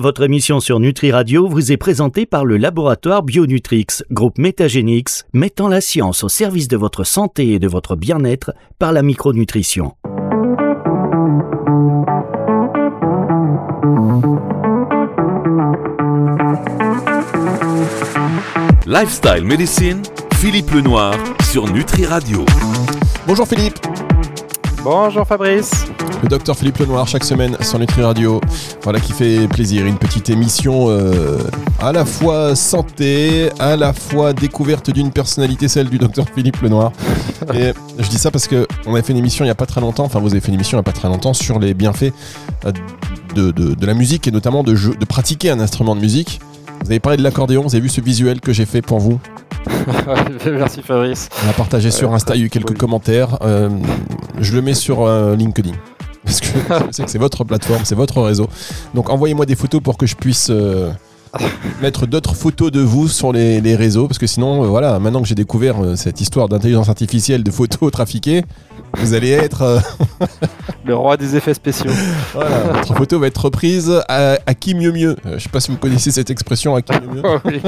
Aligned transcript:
Votre 0.00 0.22
émission 0.22 0.60
sur 0.60 0.78
Nutri 0.78 1.10
Radio 1.10 1.48
vous 1.48 1.72
est 1.72 1.76
présentée 1.76 2.24
par 2.24 2.44
le 2.44 2.56
laboratoire 2.56 3.24
Bionutrix, 3.24 3.86
groupe 4.12 4.38
Métagénix, 4.38 5.24
mettant 5.32 5.66
la 5.66 5.80
science 5.80 6.22
au 6.22 6.28
service 6.28 6.68
de 6.68 6.76
votre 6.76 7.02
santé 7.02 7.48
et 7.54 7.58
de 7.58 7.66
votre 7.66 7.96
bien-être 7.96 8.52
par 8.78 8.92
la 8.92 9.02
micronutrition. 9.02 9.96
Lifestyle 18.86 19.42
Medicine, 19.42 20.02
Philippe 20.34 20.70
Lenoir 20.70 21.16
sur 21.42 21.66
Nutri 21.66 22.06
Radio. 22.06 22.44
Bonjour 23.26 23.48
Philippe. 23.48 23.80
Bonjour 24.84 25.26
Fabrice. 25.26 25.86
Le 26.22 26.28
docteur 26.28 26.56
Philippe 26.56 26.78
Lenoir 26.78 27.06
chaque 27.06 27.24
semaine 27.24 27.56
sur 27.60 27.78
Nutri 27.78 28.02
Radio. 28.02 28.40
Voilà 28.82 29.00
qui 29.00 29.12
fait 29.12 29.48
plaisir. 29.48 29.84
Une 29.86 29.98
petite 29.98 30.30
émission 30.30 30.86
euh, 30.88 31.38
à 31.80 31.92
la 31.92 32.04
fois 32.04 32.54
santé, 32.54 33.50
à 33.58 33.76
la 33.76 33.92
fois 33.92 34.32
découverte 34.32 34.90
d'une 34.90 35.10
personnalité, 35.10 35.66
celle 35.66 35.88
du 35.88 35.98
docteur 35.98 36.26
Philippe 36.32 36.60
Lenoir. 36.62 36.92
Et 37.54 37.72
je 37.98 38.08
dis 38.08 38.18
ça 38.18 38.30
parce 38.30 38.46
que 38.46 38.68
on 38.86 38.92
avait 38.92 39.02
fait 39.02 39.12
une 39.12 39.18
émission 39.18 39.44
il 39.44 39.48
n'y 39.48 39.52
a 39.52 39.56
pas 39.56 39.66
très 39.66 39.80
longtemps, 39.80 40.04
enfin 40.04 40.20
vous 40.20 40.30
avez 40.30 40.40
fait 40.40 40.48
une 40.48 40.54
émission 40.54 40.78
il 40.78 40.80
n'y 40.80 40.88
a 40.88 40.90
pas 40.90 40.98
très 40.98 41.08
longtemps 41.08 41.34
sur 41.34 41.58
les 41.58 41.74
bienfaits 41.74 42.12
euh, 42.64 42.72
de, 43.34 43.50
de, 43.50 43.86
la 43.86 43.94
musique 43.94 44.26
et 44.28 44.30
notamment 44.30 44.62
de, 44.62 44.74
de 44.74 45.04
pratiquer 45.04 45.50
un 45.50 45.60
instrument 45.60 45.96
de 45.96 46.00
musique. 46.00 46.40
Vous 46.82 46.90
avez 46.90 47.00
parlé 47.00 47.16
de 47.16 47.22
l'accordéon, 47.22 47.62
vous 47.62 47.74
avez 47.74 47.82
vu 47.82 47.88
ce 47.88 48.00
visuel 48.00 48.40
que 48.40 48.52
j'ai 48.52 48.64
fait 48.64 48.82
pour 48.82 49.00
vous 49.00 49.20
Merci 50.50 50.82
Fabrice. 50.82 51.28
On 51.46 51.50
a 51.50 51.52
partagé 51.52 51.90
sur 51.90 52.12
Insta, 52.12 52.34
il 52.34 52.40
y 52.40 52.42
a 52.42 52.46
eu 52.46 52.50
quelques 52.50 52.76
commentaires. 52.76 53.38
Euh, 53.42 53.68
je 54.40 54.54
le 54.54 54.62
mets 54.62 54.74
sur 54.74 55.06
LinkedIn 55.08 55.72
parce 56.28 56.40
que 56.40 56.46
je 56.86 56.92
sais 56.92 57.04
que 57.04 57.10
c'est 57.10 57.18
votre 57.18 57.44
plateforme, 57.44 57.84
c'est 57.84 57.94
votre 57.94 58.20
réseau. 58.22 58.48
Donc 58.94 59.10
envoyez-moi 59.10 59.46
des 59.46 59.56
photos 59.56 59.80
pour 59.80 59.96
que 59.96 60.06
je 60.06 60.14
puisse 60.14 60.50
euh, 60.50 60.90
mettre 61.80 62.06
d'autres 62.06 62.34
photos 62.34 62.70
de 62.70 62.80
vous 62.80 63.08
sur 63.08 63.32
les, 63.32 63.76
réseaux, 63.76 64.06
parce 64.06 64.18
que 64.18 64.26
sinon, 64.26 64.64
euh, 64.64 64.66
voilà, 64.66 64.98
maintenant 64.98 65.22
que 65.22 65.28
j'ai 65.28 65.34
découvert 65.34 65.82
euh, 65.82 65.96
cette 65.96 66.20
histoire 66.20 66.48
d'intelligence 66.48 66.88
artificielle 66.88 67.42
de 67.42 67.50
photos 67.50 67.90
trafiquées, 67.90 68.44
vous 68.96 69.14
allez 69.14 69.30
être 69.30 69.82
le 70.84 70.94
roi 70.94 71.16
des 71.16 71.36
effets 71.36 71.54
spéciaux. 71.54 71.90
Voilà, 72.32 72.58
votre 72.72 72.94
photo 72.94 73.18
va 73.18 73.26
être 73.26 73.44
reprise 73.44 73.92
à, 74.08 74.38
qui 74.58 74.74
mieux 74.74 74.92
mieux. 74.92 75.16
je 75.24 75.38
sais 75.38 75.50
pas 75.50 75.60
si 75.60 75.70
vous 75.70 75.76
connaissez 75.76 76.10
cette 76.10 76.30
expression 76.30 76.74
à 76.74 76.82
qui 76.82 76.92
mieux 76.92 77.16
mieux. 77.16 77.22
oui. 77.44 77.60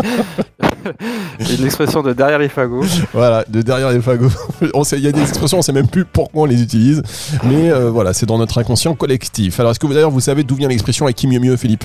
une 1.58 1.64
expression 1.64 2.02
de 2.02 2.12
derrière 2.12 2.38
les 2.38 2.48
fagots. 2.48 2.84
Voilà, 3.12 3.44
de 3.48 3.62
derrière 3.62 3.90
les 3.90 4.00
fagots. 4.00 4.30
Il 4.60 4.98
y 4.98 5.08
a 5.08 5.12
des 5.12 5.22
expressions, 5.22 5.58
on 5.58 5.62
sait 5.62 5.72
même 5.72 5.88
plus 5.88 6.04
pourquoi 6.04 6.42
on 6.42 6.46
les 6.46 6.62
utilise, 6.62 7.02
mais 7.44 7.70
voilà, 7.90 8.12
c'est 8.12 8.26
dans 8.26 8.38
notre 8.38 8.58
inconscient 8.58 8.94
collectif. 8.94 9.60
Alors, 9.60 9.72
est-ce 9.72 9.80
que 9.80 9.86
vous 9.86 9.94
d'ailleurs 9.94 10.10
vous 10.10 10.20
savez 10.20 10.44
d'où 10.44 10.54
vient 10.54 10.68
l'expression 10.68 11.06
à 11.06 11.12
qui 11.12 11.26
mieux 11.26 11.40
mieux, 11.40 11.56
Philippe? 11.56 11.84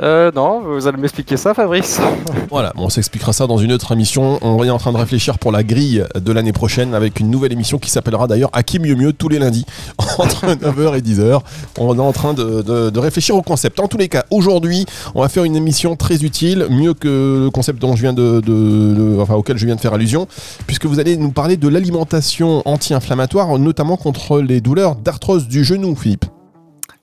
Euh, 0.00 0.32
non, 0.34 0.60
vous 0.60 0.86
allez 0.88 0.96
m'expliquer 0.98 1.36
ça, 1.36 1.54
Fabrice. 1.54 2.00
Voilà, 2.50 2.72
on 2.76 2.88
s'expliquera 2.88 3.32
ça 3.32 3.46
dans 3.46 3.58
une 3.58 3.72
autre 3.72 3.90
émission. 3.92 4.38
On 4.42 4.62
est 4.62 4.70
en 4.70 4.78
train 4.78 4.92
de 4.92 4.96
réfléchir 4.96 5.38
pour 5.38 5.50
la 5.50 5.64
grille 5.64 6.04
de 6.14 6.32
l'année 6.32 6.52
prochaine 6.52 6.94
avec 6.94 7.18
une 7.18 7.30
nouvelle 7.30 7.52
émission 7.52 7.78
qui 7.78 7.90
s'appellera 7.90 8.26
d'ailleurs 8.28 8.50
À 8.52 8.62
qui 8.62 8.78
mieux 8.78 8.94
mieux 8.94 9.12
tous 9.12 9.28
les 9.28 9.38
lundis 9.38 9.66
entre 10.18 10.46
9h 10.46 10.96
et 10.96 11.00
10h. 11.00 11.40
On 11.78 11.96
est 11.96 12.00
en 12.00 12.12
train 12.12 12.34
de, 12.34 12.98
réfléchir 12.98 13.34
au 13.34 13.42
concept. 13.42 13.80
En 13.80 13.88
tous 13.88 13.98
les 13.98 14.08
cas, 14.08 14.24
aujourd'hui, 14.30 14.86
on 15.14 15.22
va 15.22 15.28
faire 15.28 15.44
une 15.44 15.56
émission 15.56 15.96
très 15.96 16.22
utile, 16.22 16.66
mieux 16.70 16.94
que 16.94 17.44
le 17.44 17.50
concept 17.50 17.80
dont 17.80 17.96
je 17.96 18.02
viens 18.02 18.12
de, 18.12 19.18
enfin, 19.20 19.34
auquel 19.34 19.58
je 19.58 19.66
viens 19.66 19.76
de 19.76 19.80
faire 19.80 19.94
allusion, 19.94 20.28
puisque 20.66 20.86
vous 20.86 21.00
allez 21.00 21.16
nous 21.16 21.32
parler 21.32 21.56
de 21.56 21.68
l'alimentation 21.68 22.62
anti-inflammatoire, 22.66 23.58
notamment 23.58 23.96
contre 23.96 24.40
les 24.40 24.60
douleurs 24.60 24.96
d'arthrose 24.96 25.48
du 25.48 25.64
genou, 25.64 25.96
Philippe. 25.96 26.26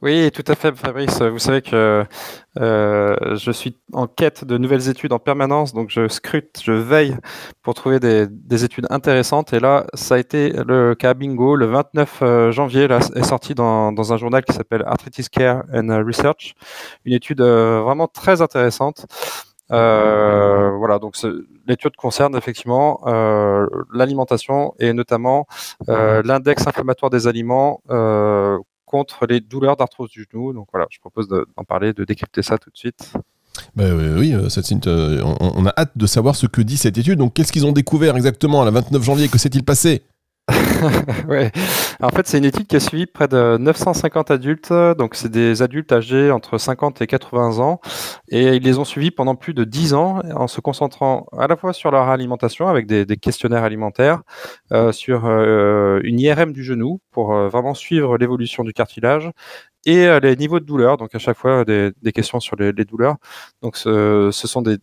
Oui, 0.02 0.32
tout 0.32 0.44
à 0.48 0.56
fait, 0.56 0.76
Fabrice. 0.76 1.22
Vous 1.22 1.38
savez 1.38 1.62
que 1.62 2.04
euh, 2.60 3.16
je 3.36 3.52
suis 3.52 3.78
en 3.94 4.08
quête 4.08 4.44
de 4.46 4.58
nouvelles 4.58 4.90
études 4.90 5.14
en 5.14 5.20
permanence, 5.20 5.74
donc 5.74 5.92
je 5.92 6.08
scrute, 6.08 6.60
je 6.64 6.72
veille 6.72 7.16
pour 7.62 7.76
trouver 7.76 8.00
des, 8.00 8.66
études 8.66 8.88
intéressantes. 8.90 9.54
Et 9.54 9.60
là, 9.60 9.86
ça 9.94 10.16
a 10.16 10.18
été 10.18 10.54
le 10.66 10.96
cas 10.96 11.14
bingo. 11.14 11.56
Le 11.56 11.68
29 11.68 12.20
euh, 12.24 12.52
janvier, 12.52 12.88
là, 12.88 12.98
est 13.16 13.22
sorti 13.24 13.54
dans, 13.54 14.14
un 14.14 14.18
journal 14.18 14.44
qui 14.44 14.54
s'appelle 14.54 14.84
Arthritis 14.88 15.28
Care 15.32 15.64
and 15.72 16.04
Research, 16.04 16.56
une 17.06 17.14
étude 17.14 17.42
euh, 17.42 17.82
vraiment 17.82 18.08
très 18.08 18.42
intéressante. 18.42 19.06
voilà, 19.70 20.98
donc 21.00 21.16
l'étude 21.68 21.96
concerne 21.96 22.36
effectivement 22.36 23.02
l'alimentation 23.94 24.74
et 24.80 24.94
notamment 24.94 25.46
l'index 25.88 26.66
inflammatoire 26.66 27.12
des 27.12 27.28
aliments 27.28 27.82
contre 28.92 29.26
les 29.26 29.40
douleurs 29.40 29.78
d'arthrose 29.78 30.10
du 30.10 30.28
genou. 30.32 30.54
Donc 30.54 30.68
voilà, 30.72 30.86
je 30.92 31.00
propose 31.00 31.28
d'en 31.30 31.64
parler, 31.64 31.94
de 31.94 32.04
décrypter 32.04 32.44
ça 32.44 32.58
tout 32.58 32.70
de 32.70 32.78
suite. 32.78 33.14
Bah, 33.76 33.86
oui, 34.18 34.34
euh, 34.34 34.48
euh, 34.88 35.22
on, 35.40 35.66
a 35.66 35.74
hâte 35.78 35.92
de 35.96 36.06
savoir 36.06 36.36
ce 36.36 36.46
que 36.46 36.62
dit 36.62 36.78
cette 36.78 36.98
étude. 36.98 37.18
Donc 37.18 37.34
qu'est-ce 37.34 37.52
qu'ils 37.52 37.66
ont 37.66 37.72
découvert 37.72 38.16
exactement 38.16 38.64
le 38.64 38.72
29 38.72 39.02
janvier 39.02 39.28
Que 39.30 39.38
s'est-il 39.38 39.64
passé? 39.64 40.04
ouais. 41.28 41.52
En 42.02 42.10
fait, 42.10 42.28
c'est 42.28 42.38
une 42.38 42.46
étude 42.46 42.68
qui 42.68 42.76
a 42.76 42.80
suivi 42.80 43.06
près 43.06 43.28
de 43.28 43.58
950 43.58 44.32
adultes. 44.32 44.74
Donc, 44.98 45.16
c'est 45.16 45.30
des 45.30 45.62
adultes 45.62 45.92
âgés 45.92 46.32
entre 46.32 46.58
50 46.58 47.02
et 47.02 47.08
80 47.08 47.60
ans. 47.60 47.80
Et 48.30 48.56
ils 48.56 48.64
les 48.64 48.78
ont 48.80 48.86
suivis 48.86 49.12
pendant 49.12 49.36
plus 49.36 49.54
de 49.54 49.64
10 49.64 49.94
ans 49.94 50.22
en 50.36 50.48
se 50.48 50.62
concentrant 50.62 51.28
à 51.38 51.48
la 51.48 51.56
fois 51.56 51.74
sur 51.74 51.92
leur 51.92 52.10
alimentation 52.10 52.68
avec 52.68 52.88
des, 52.88 53.06
questionnaires 53.18 53.64
alimentaires, 53.64 54.22
euh, 54.72 54.92
sur 54.92 55.26
euh, 55.26 56.00
une 56.04 56.20
IRM 56.20 56.54
du 56.54 56.64
genou 56.64 57.00
pour 57.12 57.34
euh, 57.34 57.50
vraiment 57.50 57.74
suivre 57.74 58.18
l'évolution 58.18 58.64
du 58.64 58.74
cartilage 58.74 59.30
et 59.86 60.08
les 60.22 60.36
niveaux 60.36 60.60
de 60.60 60.66
douleur. 60.66 60.98
Donc, 60.98 61.16
à 61.16 61.20
chaque 61.20 61.38
fois, 61.38 61.66
des, 61.66 61.92
questions 62.14 62.40
sur 62.40 62.56
les, 62.56 62.72
douleurs. 62.74 63.16
Donc, 63.64 63.78
ce, 63.78 64.30
sont 64.32 64.62
des, 64.62 64.78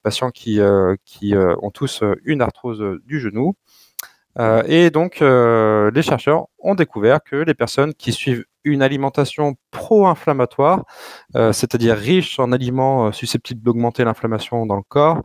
patients 0.00 0.30
qui, 0.30 0.60
qui 1.04 1.34
ont 1.36 1.70
tous 1.70 2.04
une 2.24 2.40
arthrose 2.40 3.00
du 3.04 3.18
genou. 3.18 3.54
Euh, 4.38 4.62
et 4.66 4.90
donc, 4.90 5.20
euh, 5.20 5.90
les 5.94 6.02
chercheurs 6.02 6.46
ont 6.58 6.74
découvert 6.74 7.22
que 7.22 7.36
les 7.36 7.54
personnes 7.54 7.94
qui 7.94 8.12
suivent 8.12 8.44
une 8.64 8.82
alimentation 8.82 9.56
pro-inflammatoire, 9.70 10.84
euh, 11.34 11.52
c'est-à-dire 11.52 11.96
riche 11.96 12.38
en 12.38 12.52
aliments 12.52 13.10
susceptibles 13.12 13.60
d'augmenter 13.60 14.04
l'inflammation 14.04 14.66
dans 14.66 14.76
le 14.76 14.82
corps, 14.88 15.20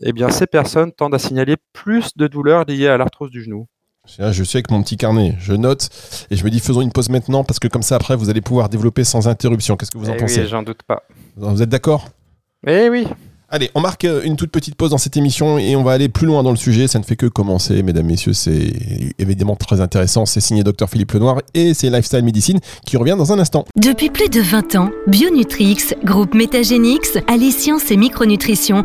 eh 0.00 0.12
bien, 0.12 0.30
ces 0.30 0.46
personnes 0.46 0.92
tendent 0.92 1.14
à 1.14 1.18
signaler 1.18 1.56
plus 1.72 2.16
de 2.16 2.28
douleurs 2.28 2.64
liées 2.64 2.88
à 2.88 2.96
l'arthrose 2.96 3.30
du 3.30 3.42
genou. 3.42 3.66
Je 4.06 4.44
suis 4.44 4.58
avec 4.58 4.70
mon 4.70 4.82
petit 4.82 4.96
carnet, 4.96 5.34
je 5.40 5.52
note 5.52 5.88
et 6.30 6.36
je 6.36 6.44
me 6.44 6.50
dis 6.50 6.60
faisons 6.60 6.80
une 6.80 6.92
pause 6.92 7.08
maintenant 7.08 7.42
parce 7.42 7.58
que 7.58 7.66
comme 7.66 7.82
ça 7.82 7.96
après 7.96 8.14
vous 8.14 8.30
allez 8.30 8.40
pouvoir 8.40 8.68
développer 8.68 9.02
sans 9.02 9.26
interruption. 9.26 9.76
Qu'est-ce 9.76 9.90
que 9.90 9.98
vous 9.98 10.08
en 10.08 10.14
eh 10.14 10.18
pensez? 10.18 10.42
Oui, 10.42 10.46
j'en 10.46 10.62
doute 10.62 10.84
pas. 10.84 11.02
Vous 11.36 11.60
êtes 11.60 11.68
d'accord? 11.68 12.08
Eh 12.64 12.88
oui. 12.88 13.08
Allez, 13.48 13.70
on 13.76 13.80
marque 13.80 14.04
euh, 14.04 14.22
une 14.24 14.34
toute 14.34 14.50
petite 14.50 14.74
pause 14.74 14.90
dans 14.90 14.98
cette 14.98 15.16
émission 15.16 15.56
et 15.56 15.76
on 15.76 15.84
va 15.84 15.92
aller 15.92 16.08
plus 16.08 16.26
loin 16.26 16.42
dans 16.42 16.50
le 16.50 16.56
sujet. 16.56 16.88
Ça 16.88 16.98
ne 16.98 17.04
fait 17.04 17.14
que 17.14 17.26
commencer, 17.26 17.84
mesdames, 17.84 18.06
messieurs. 18.06 18.32
C'est 18.32 18.72
évidemment 19.20 19.54
très 19.54 19.80
intéressant. 19.80 20.26
C'est 20.26 20.40
signé 20.40 20.64
Dr 20.64 20.88
Philippe 20.88 21.12
Lenoir 21.12 21.40
et 21.54 21.72
c'est 21.72 21.88
Lifestyle 21.88 22.24
Medicine 22.24 22.58
qui 22.84 22.96
revient 22.96 23.14
dans 23.16 23.32
un 23.32 23.38
instant. 23.38 23.64
Depuis 23.76 24.10
plus 24.10 24.28
de 24.28 24.40
20 24.40 24.74
ans, 24.74 24.90
Bionutrix, 25.06 25.94
groupe 26.04 26.34
Métagénix, 26.34 27.18
allie 27.28 27.52
science 27.52 27.92
et 27.92 27.96
micronutrition 27.96 28.84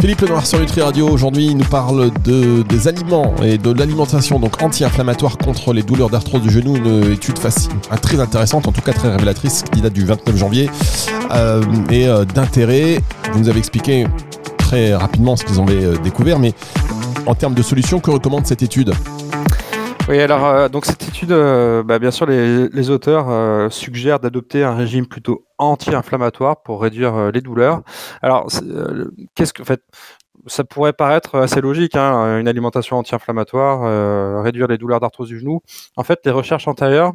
Philippe 0.00 0.20
Lenoir 0.20 0.46
sur 0.46 0.60
Nutri 0.60 0.80
Radio, 0.80 1.08
aujourd'hui 1.08 1.46
il 1.46 1.56
nous 1.56 1.64
parle 1.64 2.12
de, 2.22 2.62
des 2.62 2.86
aliments 2.86 3.34
et 3.42 3.58
de 3.58 3.72
l'alimentation 3.72 4.38
donc 4.38 4.62
anti-inflammatoire 4.62 5.36
contre 5.38 5.72
les 5.72 5.82
douleurs 5.82 6.08
d'arthrose 6.08 6.40
du 6.40 6.50
genou, 6.50 6.76
une 6.76 7.12
étude 7.12 7.36
facile, 7.36 7.72
très 8.00 8.20
intéressante, 8.20 8.68
en 8.68 8.72
tout 8.72 8.80
cas 8.80 8.92
très 8.92 9.10
révélatrice, 9.10 9.64
qui 9.72 9.80
date 9.80 9.92
du 9.92 10.04
29 10.04 10.36
janvier, 10.36 10.70
euh, 11.32 11.62
et 11.90 12.06
euh, 12.06 12.24
d'intérêt. 12.24 13.00
Vous 13.32 13.40
nous 13.40 13.48
avez 13.48 13.58
expliqué 13.58 14.06
très 14.56 14.94
rapidement 14.94 15.34
ce 15.34 15.44
qu'ils 15.44 15.60
avaient 15.60 15.84
euh, 15.84 15.96
découvert, 15.96 16.38
mais 16.38 16.54
en 17.26 17.34
termes 17.34 17.54
de 17.54 17.62
solutions, 17.62 17.98
que 17.98 18.12
recommande 18.12 18.46
cette 18.46 18.62
étude? 18.62 18.94
Oui, 20.08 20.20
alors 20.20 20.46
euh, 20.46 20.68
donc 20.68 20.86
cette 20.86 21.02
étude, 21.06 21.32
euh, 21.32 21.82
bah, 21.82 21.98
bien 21.98 22.10
sûr, 22.10 22.24
les, 22.24 22.90
auteurs 22.90 23.28
euh, 23.28 23.68
suggèrent 23.68 24.20
d'adopter 24.20 24.64
un 24.64 24.74
régime 24.74 25.06
plutôt 25.06 25.44
anti-inflammatoire 25.58 26.62
pour 26.62 26.80
réduire 26.80 27.30
les 27.30 27.40
douleurs. 27.42 27.82
Alors, 28.22 28.48
qu'est-ce 29.34 29.52
que, 29.52 29.62
en 29.62 29.66
fait, 29.66 29.82
ça 30.46 30.64
pourrait 30.64 30.94
paraître 30.94 31.36
assez 31.38 31.60
logique, 31.60 31.94
hein, 31.96 32.38
une 32.38 32.48
alimentation 32.48 32.96
anti-inflammatoire, 32.96 34.42
réduire 34.42 34.68
les 34.68 34.78
douleurs 34.78 35.00
d'arthrose 35.00 35.28
du 35.28 35.38
genou. 35.40 35.60
En 35.96 36.04
fait, 36.04 36.20
les 36.24 36.30
recherches 36.30 36.68
antérieures, 36.68 37.12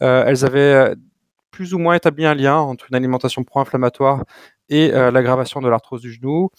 elles 0.00 0.44
avaient 0.44 0.94
plus 1.50 1.74
ou 1.74 1.78
moins 1.78 1.94
établi 1.94 2.24
un 2.24 2.34
lien 2.34 2.56
entre 2.56 2.86
une 2.90 2.94
alimentation 2.94 3.42
pro-inflammatoire 3.42 4.22
et 4.68 4.90
l'aggravation 4.90 5.60
de 5.60 5.68
l'arthrose 5.68 6.00
du 6.00 6.12
genou. 6.12 6.50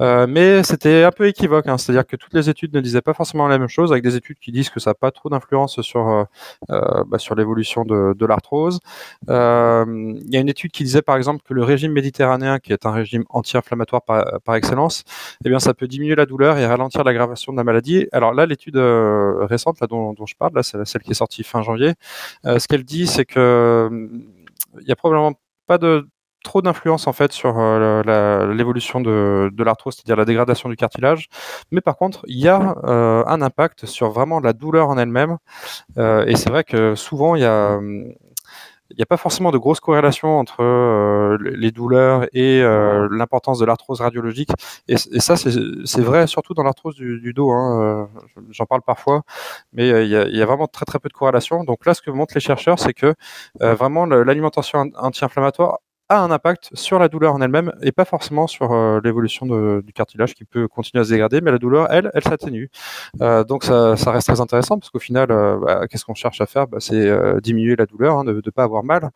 mais 0.00 0.62
c'était 0.62 1.04
un 1.04 1.10
peu 1.10 1.26
équivoque, 1.26 1.66
hein. 1.68 1.78
c'est-à-dire 1.78 2.06
que 2.06 2.16
toutes 2.16 2.34
les 2.34 2.48
études 2.50 2.74
ne 2.74 2.80
disaient 2.80 3.02
pas 3.02 3.14
forcément 3.14 3.48
la 3.48 3.58
même 3.58 3.68
chose, 3.68 3.92
avec 3.92 4.02
des 4.02 4.16
études 4.16 4.38
qui 4.38 4.52
disent 4.52 4.70
que 4.70 4.80
ça 4.80 4.90
n'a 4.90 4.94
pas 4.94 5.10
trop 5.10 5.28
d'influence 5.28 5.80
sur, 5.82 6.26
bah, 6.68 7.18
sur 7.18 7.34
l'évolution 7.34 7.84
de, 7.84 8.14
de 8.14 8.26
l'arthrose. 8.26 8.80
Il 9.28 10.30
y 10.30 10.36
a 10.36 10.40
une 10.40 10.48
étude 10.48 10.70
qui 10.72 10.84
disait 10.84 11.02
par 11.02 11.16
exemple 11.16 11.42
que 11.44 11.54
le 11.54 11.64
régime 11.64 11.92
méditerranéen, 11.92 12.58
qui 12.58 12.72
est 12.72 12.86
un 12.86 12.92
régime 12.92 13.24
anti-inflammatoire 13.30 14.02
par, 14.02 14.40
par, 14.44 14.54
excellence, 14.54 15.04
eh 15.44 15.48
bien, 15.48 15.58
ça 15.58 15.74
peut 15.74 15.88
diminuer 15.88 16.14
la 16.14 16.26
douleur 16.26 16.58
et 16.58 16.66
ralentir 16.66 17.04
l'aggravation 17.04 17.52
de 17.52 17.58
la 17.58 17.64
maladie. 17.64 18.06
Alors 18.12 18.32
là, 18.34 18.46
l'étude 18.46 18.76
récente 18.76 19.80
là, 19.80 19.86
dont, 19.86 20.14
je 20.26 20.34
parle, 20.36 20.54
là, 20.54 20.62
c'est 20.62 20.84
celle 20.84 21.02
qui 21.02 21.12
est 21.12 21.14
sortie 21.14 21.42
fin 21.44 21.62
janvier, 21.62 21.94
ce 22.44 22.66
qu'elle 22.66 22.84
dit, 22.84 23.06
c'est 23.06 23.24
que 23.24 24.08
il 24.80 24.88
y 24.88 24.92
a 24.92 24.96
probablement 24.96 25.32
pas 25.66 25.78
de 25.78 26.08
trop 26.42 26.62
d'influence 26.62 27.06
en 27.06 27.12
fait 27.12 27.32
sur 27.32 27.58
euh, 27.58 28.54
l'évolution 28.54 29.00
de, 29.00 29.50
l'arthrose, 29.58 29.96
c'est-à-dire 29.96 30.16
la 30.16 30.24
dégradation 30.24 30.68
du 30.68 30.76
cartilage. 30.76 31.28
Mais 31.70 31.80
par 31.80 31.96
contre, 31.96 32.24
il 32.26 32.38
y 32.38 32.48
a 32.48 32.76
euh, 32.84 33.24
un 33.26 33.42
impact 33.42 33.86
sur 33.86 34.10
vraiment 34.10 34.40
la 34.40 34.52
douleur 34.52 34.88
en 34.88 34.98
elle-même. 34.98 35.38
Euh, 35.98 36.24
et 36.26 36.36
c'est 36.36 36.50
vrai 36.50 36.64
que 36.64 36.94
souvent, 36.94 37.34
il 37.34 37.42
y 37.42 37.44
a, 37.44 37.80
n'y 37.80 39.02
a 39.02 39.06
pas 39.06 39.16
forcément 39.16 39.50
de 39.50 39.58
grosse 39.58 39.80
corrélation 39.80 40.38
entre 40.38 41.36
les 41.40 41.70
douleurs 41.70 42.26
et 42.32 42.62
l'importance 43.10 43.58
de 43.58 43.66
l'arthrose 43.66 44.00
radiologique. 44.00 44.50
Et, 44.88 44.96
ça, 44.96 45.36
c'est 45.36 46.00
vrai 46.00 46.26
surtout 46.26 46.54
dans 46.54 46.62
l'arthrose 46.62 46.94
du, 46.94 47.32
dos. 47.34 47.50
Hein, 47.50 48.08
J'en 48.50 48.64
parle 48.64 48.82
parfois, 48.82 49.22
mais 49.72 49.88
il 50.06 50.08
y, 50.08 50.36
y, 50.36 50.42
a, 50.42 50.46
vraiment 50.46 50.68
très 50.68 50.86
très 50.86 50.98
peu 50.98 51.08
de 51.08 51.14
corrélation. 51.14 51.64
Donc 51.64 51.84
là, 51.84 51.94
ce 51.94 52.00
que 52.00 52.10
montrent 52.10 52.34
les 52.34 52.40
chercheurs, 52.40 52.78
c'est 52.78 52.94
que 52.94 53.14
vraiment 53.60 54.06
l'alimentation 54.06 54.90
anti-inflammatoire 54.96 55.78
a 56.08 56.20
un 56.20 56.30
impact 56.30 56.70
sur 56.72 56.98
la 56.98 57.08
douleur 57.08 57.34
en 57.34 57.40
elle-même 57.40 57.72
et 57.82 57.92
pas 57.92 58.04
forcément 58.04 58.46
sur 58.46 58.72
euh, 58.72 59.00
l'évolution 59.04 59.46
du 59.80 59.92
cartilage 59.92 60.34
qui 60.34 60.44
peut 60.44 60.66
continuer 60.66 61.02
à 61.02 61.04
se 61.04 61.10
dégrader, 61.10 61.40
mais 61.40 61.50
la 61.50 61.58
douleur, 61.58 61.88
elle, 61.90 62.10
elle 62.14 62.22
s'atténue. 62.22 62.70
Euh, 63.20 63.44
donc 63.44 63.64
ça, 63.64 63.94
reste 63.94 64.28
très 64.28 64.40
intéressant 64.40 64.78
parce 64.78 64.90
qu'au 64.90 64.98
final, 64.98 65.30
euh, 65.30 65.58
bah, 65.58 65.86
qu'est-ce 65.88 66.04
qu'on 66.04 66.14
cherche 66.14 66.40
à 66.40 66.46
faire? 66.46 66.66
Bah, 66.66 66.78
C'est 66.80 67.08
diminuer 67.42 67.76
la 67.76 67.86
douleur, 67.86 68.18
hein, 68.18 68.24
de 68.24 68.40
ne 68.44 68.50
pas 68.50 68.64
avoir 68.64 68.84
mal. 68.84 69.10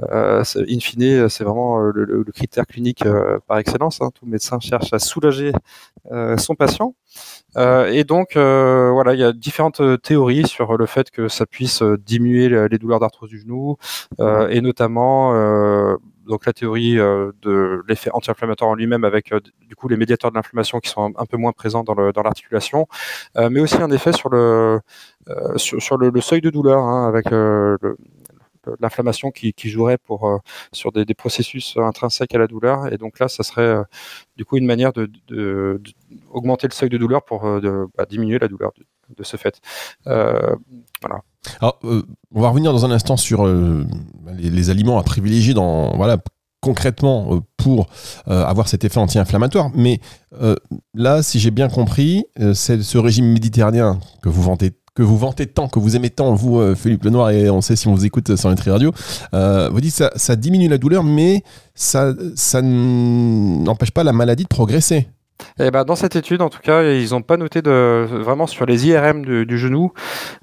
in 0.00 0.80
fine, 0.80 1.28
c'est 1.28 1.44
vraiment 1.44 1.78
le, 1.78 2.24
critère 2.32 2.66
clinique 2.66 3.04
par 3.48 3.58
excellence. 3.58 4.00
Hein. 4.00 4.10
Tout 4.14 4.26
médecin 4.26 4.60
cherche 4.60 4.92
à 4.92 4.98
soulager 4.98 5.52
son 6.38 6.54
patient. 6.54 6.94
Et 7.56 8.04
donc, 8.04 8.34
voilà, 8.34 9.14
il 9.14 9.20
y 9.20 9.24
a 9.24 9.32
différentes 9.32 9.82
théories 10.02 10.46
sur 10.46 10.76
le 10.76 10.86
fait 10.86 11.10
que 11.10 11.28
ça 11.28 11.46
puisse 11.46 11.82
diminuer 11.82 12.68
les 12.68 12.78
douleurs 12.78 13.00
d'arthrose 13.00 13.30
du 13.30 13.40
genou, 13.40 13.76
et 14.20 14.60
notamment 14.60 15.32
donc 16.26 16.46
la 16.46 16.52
théorie 16.52 16.98
euh, 16.98 17.32
de 17.42 17.82
l'effet 17.88 18.10
anti-inflammatoire 18.12 18.70
en 18.70 18.74
lui-même 18.74 19.04
avec 19.04 19.32
euh, 19.32 19.40
du 19.66 19.74
coup 19.76 19.88
les 19.88 19.96
médiateurs 19.96 20.30
de 20.30 20.36
l'inflammation 20.36 20.80
qui 20.80 20.88
sont 20.88 21.12
un, 21.16 21.26
peu 21.26 21.36
moins 21.36 21.52
présents 21.52 21.84
dans 21.84 22.22
l'articulation, 22.22 22.86
euh, 23.36 23.50
mais 23.50 23.60
aussi 23.60 23.76
un 23.76 23.90
effet 23.90 24.12
sur 24.12 24.28
le 24.28 24.80
sur, 25.56 25.96
le, 25.96 26.20
seuil 26.20 26.40
de 26.40 26.50
douleur 26.50 26.82
hein, 26.82 27.06
avec 27.06 27.26
l'inflammation 28.80 29.30
qui, 29.30 29.54
jouerait 29.64 29.98
pour 29.98 30.40
sur 30.72 30.92
des, 30.92 31.14
processus 31.14 31.76
intrinsèques 31.76 32.34
à 32.34 32.38
la 32.38 32.46
douleur. 32.46 32.92
Et 32.92 32.98
donc 32.98 33.18
là 33.18 33.28
ça 33.28 33.42
serait 33.42 33.82
du 34.36 34.44
coup 34.44 34.56
une 34.56 34.66
manière 34.66 34.92
de, 34.92 35.80
augmenter 36.30 36.66
le 36.68 36.72
seuil 36.72 36.88
de 36.88 36.98
douleur 36.98 37.24
pour 37.24 37.42
bah, 37.96 38.06
diminuer 38.08 38.38
la 38.38 38.48
douleur 38.48 38.72
de, 39.16 39.22
ce 39.22 39.36
fait. 39.36 39.60
Voilà 40.04 41.22
alors, 41.60 41.78
euh, 41.84 42.02
on 42.34 42.42
va 42.42 42.48
revenir 42.48 42.72
dans 42.72 42.84
un 42.84 42.90
instant 42.90 43.16
sur 43.16 43.46
euh, 43.46 43.86
les, 44.36 44.70
aliments 44.70 44.98
à 44.98 45.02
privilégier 45.02 45.54
dans 45.54 45.96
voilà 45.96 46.18
concrètement 46.60 47.34
euh, 47.34 47.40
pour 47.56 47.88
avoir 48.26 48.68
cet 48.68 48.84
effet 48.84 48.98
anti-inflammatoire. 48.98 49.70
Mais 49.74 50.00
là, 50.94 51.22
si 51.22 51.38
j'ai 51.38 51.50
bien 51.50 51.68
compris, 51.68 52.24
c'est 52.54 52.82
ce 52.82 52.98
régime 52.98 53.26
méditerranéen 53.26 53.98
que 54.22 54.28
vous 54.28 54.42
vantez 54.42 54.72
que 54.94 55.02
vous 55.02 55.16
vantez 55.16 55.46
tant, 55.46 55.68
que 55.68 55.78
vous 55.78 55.94
aimez 55.94 56.10
tant, 56.10 56.34
vous, 56.34 56.74
Philippe 56.74 57.04
Lenoir, 57.04 57.30
et 57.30 57.48
on 57.48 57.60
sait 57.60 57.76
si 57.76 57.86
on 57.86 57.94
vous 57.94 58.04
écoute 58.04 58.34
sur 58.34 58.50
Nutri 58.50 58.70
Radio, 58.70 58.92
vous 59.32 59.80
dites 59.80 59.94
ça, 59.94 60.10
ça 60.16 60.36
diminue 60.36 60.68
la 60.68 60.78
douleur, 60.78 61.04
mais 61.04 61.42
ça, 61.74 62.12
ça 62.34 62.60
n'empêche 62.60 63.92
pas 63.92 64.04
la 64.04 64.12
maladie 64.12 64.42
de 64.42 64.48
progresser. 64.48 65.08
Eh 65.58 65.70
ben, 65.70 65.84
dans 65.84 65.96
cette 65.96 66.16
étude, 66.16 66.42
en 66.42 66.48
tout 66.48 66.60
cas, 66.60 66.82
ils 66.82 67.10
n'ont 67.10 67.22
pas 67.22 67.36
noté 67.36 67.62
de, 67.62 68.06
vraiment 68.10 68.46
sur 68.46 68.66
les 68.66 68.86
IRM 68.88 69.24
du, 69.24 69.58
genou, 69.58 69.92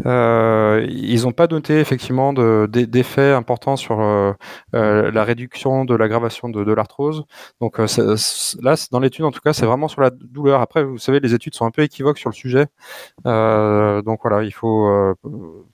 euh, 0.05 0.85
ils 0.89 1.23
n'ont 1.23 1.31
pas 1.31 1.47
noté 1.47 1.79
effectivement 1.79 2.33
d'effets 2.33 3.31
importants 3.31 3.75
sur 3.75 3.99
euh, 4.01 4.33
euh, 4.75 5.11
la 5.11 5.23
réduction 5.23 5.85
de 5.85 5.95
l'aggravation 5.95 6.49
de, 6.49 6.73
l'arthrose. 6.73 7.25
Donc 7.61 7.77
là, 7.79 8.75
dans 8.91 8.99
l'étude, 8.99 9.25
en 9.25 9.31
tout 9.31 9.39
cas, 9.41 9.53
c'est 9.53 9.65
vraiment 9.65 9.87
sur 9.87 10.01
la 10.01 10.09
douleur. 10.09 10.61
Après, 10.61 10.83
vous 10.83 10.97
savez, 10.97 11.19
les 11.19 11.33
études 11.33 11.55
sont 11.55 11.65
un 11.65 11.71
peu 11.71 11.81
équivoques 11.81 12.19
sur 12.19 12.29
le 12.29 12.35
sujet. 12.35 12.67
donc 13.25 14.19
voilà, 14.21 14.43
il 14.43 14.53
faut 14.53 15.15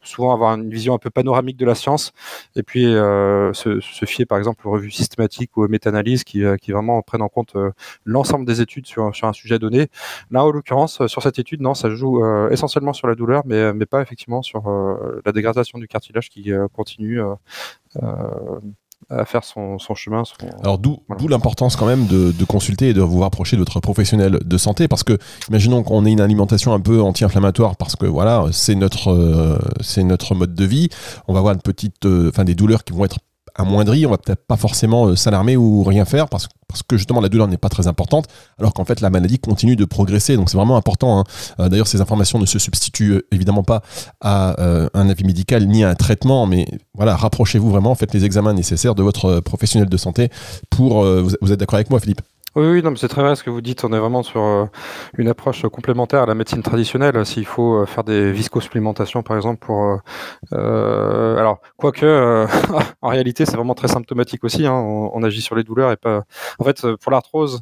souvent 0.01 0.33
avoir 0.33 0.55
une 0.55 0.69
vision 0.69 0.93
un 0.93 0.99
peu 0.99 1.09
panoramique 1.09 1.57
de 1.57 1.65
la 1.65 1.75
science 1.75 2.13
et 2.55 2.63
puis 2.63 2.83
se, 2.83 4.05
fier, 4.05 4.25
par 4.25 4.37
exemple, 4.37 4.67
aux 4.67 4.71
revues 4.71 4.91
systématiques 4.91 5.57
ou 5.57 5.63
aux 5.63 5.67
méta-analyses 5.67 6.23
qui, 6.23 6.43
qui 6.61 6.71
vraiment 6.71 7.01
prennent 7.01 7.21
en 7.21 7.29
compte 7.29 7.55
l'ensemble 8.05 8.45
des 8.45 8.61
études 8.61 8.87
sur 8.87 9.12
sur 9.13 9.27
un 9.27 9.33
sujet 9.33 9.59
donné. 9.59 9.89
Là, 10.31 10.43
en 10.43 10.51
l'occurrence, 10.51 11.01
euh, 11.01 11.07
sur 11.07 11.21
cette 11.21 11.39
étude, 11.39 11.61
non, 11.61 11.73
ça 11.73 11.89
joue 11.89 12.23
euh, 12.23 12.49
essentiellement 12.49 12.93
sur 12.93 13.07
la 13.07 13.15
douleur, 13.15 13.43
mais, 13.45 13.55
euh, 13.55 13.73
mais 13.73 13.85
pas 13.85 14.01
effectivement 14.01 14.41
sur 14.41 14.63
la 15.25 15.31
dégradation 15.31 15.79
du 15.79 15.87
cartilage 15.87 16.29
qui 16.29 16.51
continue 16.73 17.21
à 19.09 19.25
faire 19.25 19.43
son, 19.43 19.77
chemin. 19.95 20.23
Alors 20.61 20.77
d'où 20.77 20.99
l'importance 21.27 21.75
quand 21.75 21.85
même 21.85 22.07
de, 22.07 22.45
consulter 22.45 22.89
et 22.89 22.93
de 22.93 23.01
vous 23.01 23.19
rapprocher 23.19 23.55
de 23.55 23.61
votre 23.61 23.79
professionnel 23.79 24.39
de 24.43 24.57
santé 24.57 24.87
parce 24.87 25.03
que 25.03 25.17
imaginons 25.49 25.83
qu'on 25.83 26.05
ait 26.05 26.11
une 26.11 26.21
alimentation 26.21 26.73
un 26.73 26.79
peu 26.79 27.01
anti-inflammatoire 27.01 27.75
parce 27.75 27.95
que 27.95 28.05
voilà 28.05 28.45
c'est 28.51 28.75
notre 28.75 29.59
c'est 29.81 30.03
notre 30.03 30.35
mode 30.35 30.53
de 30.53 30.65
vie. 30.65 30.89
On 31.27 31.33
va 31.33 31.39
avoir 31.39 31.53
une 31.53 31.61
petite 31.61 32.05
enfin 32.05 32.43
des 32.43 32.55
douleurs 32.55 32.83
qui 32.83 32.93
vont 32.93 33.05
être 33.05 33.19
amoindries. 33.55 34.05
On 34.05 34.11
va 34.11 34.17
peut-être 34.17 34.45
pas 34.45 34.57
forcément 34.57 35.15
s'alarmer 35.15 35.57
ou 35.57 35.83
rien 35.83 36.05
faire 36.05 36.29
parce 36.29 36.47
que 36.87 36.97
justement 36.97 37.21
la 37.21 37.29
douleur 37.29 37.47
n'est 37.47 37.57
pas 37.57 37.69
très 37.69 37.87
importante, 37.87 38.25
alors 38.57 38.73
qu'en 38.73 38.85
fait 38.85 38.99
la 39.01 39.09
maladie 39.09 39.39
continue 39.39 39.75
de 39.75 39.85
progresser. 39.85 40.35
Donc 40.35 40.49
c'est 40.49 40.57
vraiment 40.57 40.77
important. 40.77 41.19
Hein. 41.19 41.23
Euh, 41.59 41.69
d'ailleurs, 41.69 41.87
ces 41.87 42.01
informations 42.01 42.39
ne 42.39 42.45
se 42.45 42.59
substituent 42.59 43.13
euh, 43.13 43.27
évidemment 43.31 43.63
pas 43.63 43.81
à 44.21 44.59
euh, 44.59 44.89
un 44.93 45.09
avis 45.09 45.23
médical 45.23 45.67
ni 45.67 45.83
à 45.83 45.89
un 45.89 45.95
traitement, 45.95 46.47
mais 46.47 46.67
voilà, 46.95 47.15
rapprochez-vous 47.15 47.69
vraiment, 47.69 47.93
faites 47.95 48.13
les 48.13 48.25
examens 48.25 48.53
nécessaires 48.53 48.95
de 48.95 49.03
votre 49.03 49.39
professionnel 49.39 49.89
de 49.89 49.97
santé 49.97 50.29
pour. 50.69 51.03
vous 51.03 51.51
êtes 51.51 51.59
d'accord 51.59 51.75
avec 51.75 51.89
moi, 51.89 51.99
Philippe? 51.99 52.21
Oui, 52.55 52.67
oui, 52.67 52.83
non, 52.83 52.91
mais 52.91 52.97
c'est 52.97 53.07
très 53.07 53.23
vrai 53.23 53.35
ce 53.35 53.43
que 53.43 53.49
vous 53.49 53.61
dites. 53.61 53.83
On 53.83 53.91
est 53.93 53.99
vraiment 53.99 54.21
sur 54.21 54.41
euh, 54.41 54.65
une 55.17 55.27
approche 55.27 55.63
complémentaire 55.63 56.21
à 56.21 56.25
la 56.27 56.35
médecine 56.35 56.61
traditionnelle. 56.61 57.25
S'il 57.25 57.45
faut 57.47 57.81
euh, 57.81 57.85
faire 57.87 58.03
des 58.03 58.31
viscosupplémentations, 58.31 59.23
par 59.23 59.37
exemple, 59.37 59.57
pour. 59.65 59.83
Euh, 59.83 59.97
euh 60.53 61.37
alors, 61.37 61.61
quoique, 61.77 62.05
en 63.01 63.09
réalité, 63.09 63.45
c'est 63.47 63.55
vraiment 63.55 63.73
très 63.73 63.87
symptomatique 63.87 64.43
aussi. 64.43 64.67
Hein. 64.67 64.73
On, 64.73 65.23
agit 65.23 65.41
sur 65.41 65.55
les 65.55 65.63
douleurs 65.63 65.91
et 65.91 65.97
pas. 65.97 66.25
En 66.59 66.63
fait, 66.63 66.85
pour 66.97 67.11
l'arthrose, 67.11 67.61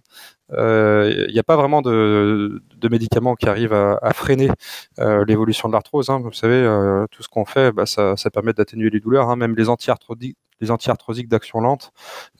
il 0.49 1.31
n'y 1.31 1.39
a 1.39 1.43
pas 1.43 1.55
vraiment 1.55 1.81
de, 1.81 2.61
médicaments 2.89 3.35
qui 3.35 3.47
arrivent 3.47 3.73
à, 3.73 4.13
freiner 4.13 4.51
l'évolution 4.99 5.69
de 5.69 5.73
l'arthrose. 5.73 6.09
Hein. 6.09 6.19
Vous 6.21 6.33
savez, 6.33 6.65
tout 7.11 7.23
ce 7.23 7.29
qu'on 7.29 7.45
fait, 7.45 7.71
bah, 7.71 7.85
ça, 7.85 8.15
permet 8.33 8.53
d'atténuer 8.53 8.89
les 8.89 8.99
douleurs. 8.99 9.29
Hein. 9.29 9.37
Même 9.37 9.55
les 9.55 9.69
anti-arthrosiques 9.69 10.37
les 10.61 10.71
anti-arthrosiques 10.71 11.27
d'action 11.27 11.59
lente, 11.59 11.91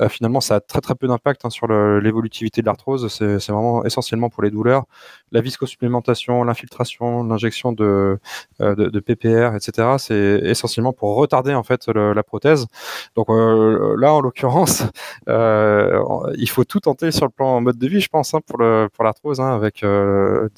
finalement, 0.09 0.41
ça 0.41 0.55
a 0.55 0.59
très 0.59 0.81
très 0.81 0.95
peu 0.95 1.07
d'impact 1.07 1.45
hein, 1.45 1.49
sur 1.49 1.67
l'évolutivité 1.67 2.61
de 2.61 2.65
l'arthrose. 2.65 3.07
C'est 3.07 3.51
vraiment 3.51 3.83
essentiellement 3.83 4.29
pour 4.29 4.43
les 4.43 4.51
douleurs. 4.51 4.85
La 5.31 5.41
viscosupplémentation, 5.41 6.43
l'infiltration, 6.43 7.23
l'injection 7.23 7.71
de, 7.71 8.19
de, 8.59 8.99
PPR, 8.99 9.55
etc. 9.55 9.95
C'est 9.97 10.41
essentiellement 10.43 10.93
pour 10.93 11.15
retarder 11.15 11.53
en 11.53 11.63
fait 11.63 11.87
la 11.87 12.23
prothèse. 12.23 12.67
Donc 13.15 13.29
là, 13.29 14.13
en 14.13 14.21
l'occurrence, 14.21 14.83
il 15.27 16.49
faut 16.49 16.63
tout 16.63 16.79
tenter 16.79 17.11
sur 17.11 17.25
le 17.25 17.31
plan 17.31 17.61
mode 17.61 17.77
de 17.77 17.87
vie 17.87 18.01
je 18.01 18.09
pense, 18.09 18.33
hein, 18.33 18.41
pour 18.45 18.57
l'arthrose, 19.03 19.39
hein, 19.39 19.53
avec 19.53 19.83
euh, 19.83 20.49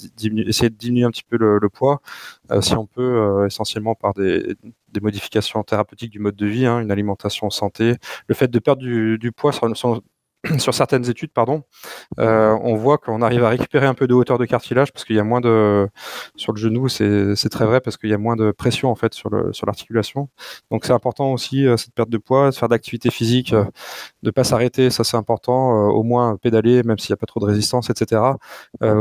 essayer 0.48 0.70
de 0.70 0.76
diminuer 0.76 1.06
un 1.06 1.12
petit 1.12 1.24
peu 1.24 1.38
le, 1.38 1.70
poids, 1.70 2.02
euh, 2.43 2.43
si 2.62 2.74
on 2.76 2.86
peut, 2.86 3.02
euh, 3.02 3.48
essentiellement 3.48 3.96
par 3.96 4.14
des, 4.14 4.56
modifications 5.02 5.64
thérapeutiques 5.64 6.12
du 6.12 6.20
mode 6.20 6.36
de 6.36 6.46
vie, 6.46 6.66
hein, 6.66 6.80
une 6.80 6.92
alimentation 6.92 7.50
santé, 7.50 7.96
le 8.28 8.36
fait 8.36 8.50
de 8.50 8.60
perdre 8.60 8.82
du, 8.82 9.32
poids 9.32 9.52
sur 10.58 10.74
certaines 10.74 11.10
études, 11.10 11.32
pardon, 11.32 11.64
euh, 12.20 12.58
on 12.62 12.76
voit 12.76 12.98
qu'on 12.98 13.22
arrive 13.22 13.46
à 13.46 13.50
récupérer 13.50 13.86
un 13.86 13.94
peu 13.94 14.08
de 14.08 14.14
hauteur 14.14 14.38
de 14.38 14.46
cartilage 14.46 14.92
parce 14.92 15.06
qu'il 15.06 15.16
y 15.16 15.20
a 15.20 15.24
moins 15.24 15.40
de 15.40 15.88
sur 16.36 16.52
le 16.52 16.60
genou, 16.60 16.90
c'est 16.90 17.50
très 17.50 17.66
vrai 17.66 17.80
parce 17.80 17.96
qu'il 17.96 18.10
y 18.10 18.14
a 18.14 18.18
moins 18.18 18.36
de 18.36 18.52
pression 18.52 18.92
en 18.92 18.96
fait 18.96 19.14
sur 19.14 19.30
le 19.30 19.54
sur 19.54 19.66
l'articulation. 19.66 20.30
Donc 20.70 20.84
c'est 20.86 20.92
important 20.92 21.32
aussi 21.32 21.66
euh, 21.66 21.78
cette 21.78 21.94
perte 21.94 22.10
de 22.10 22.18
poids, 22.18 22.50
de 22.50 22.56
faire 22.56 22.68
d'activité 22.68 23.10
physique, 23.10 23.54
euh, 23.54 23.64
de 24.24 24.32
pas 24.32 24.44
s'arrêter, 24.44 24.90
ça 24.90 25.06
c'est 25.06 25.16
important. 25.16 25.88
Euh, 25.88 25.92
au 25.94 26.04
moins 26.04 26.36
pédaler, 26.36 26.84
même 26.84 27.00
s'il 27.00 27.14
n'y 27.14 27.16
a 27.16 27.18
pas 27.18 27.26
trop 27.26 27.40
de 27.40 27.46
résistance, 27.46 27.90
etc. 27.90 28.22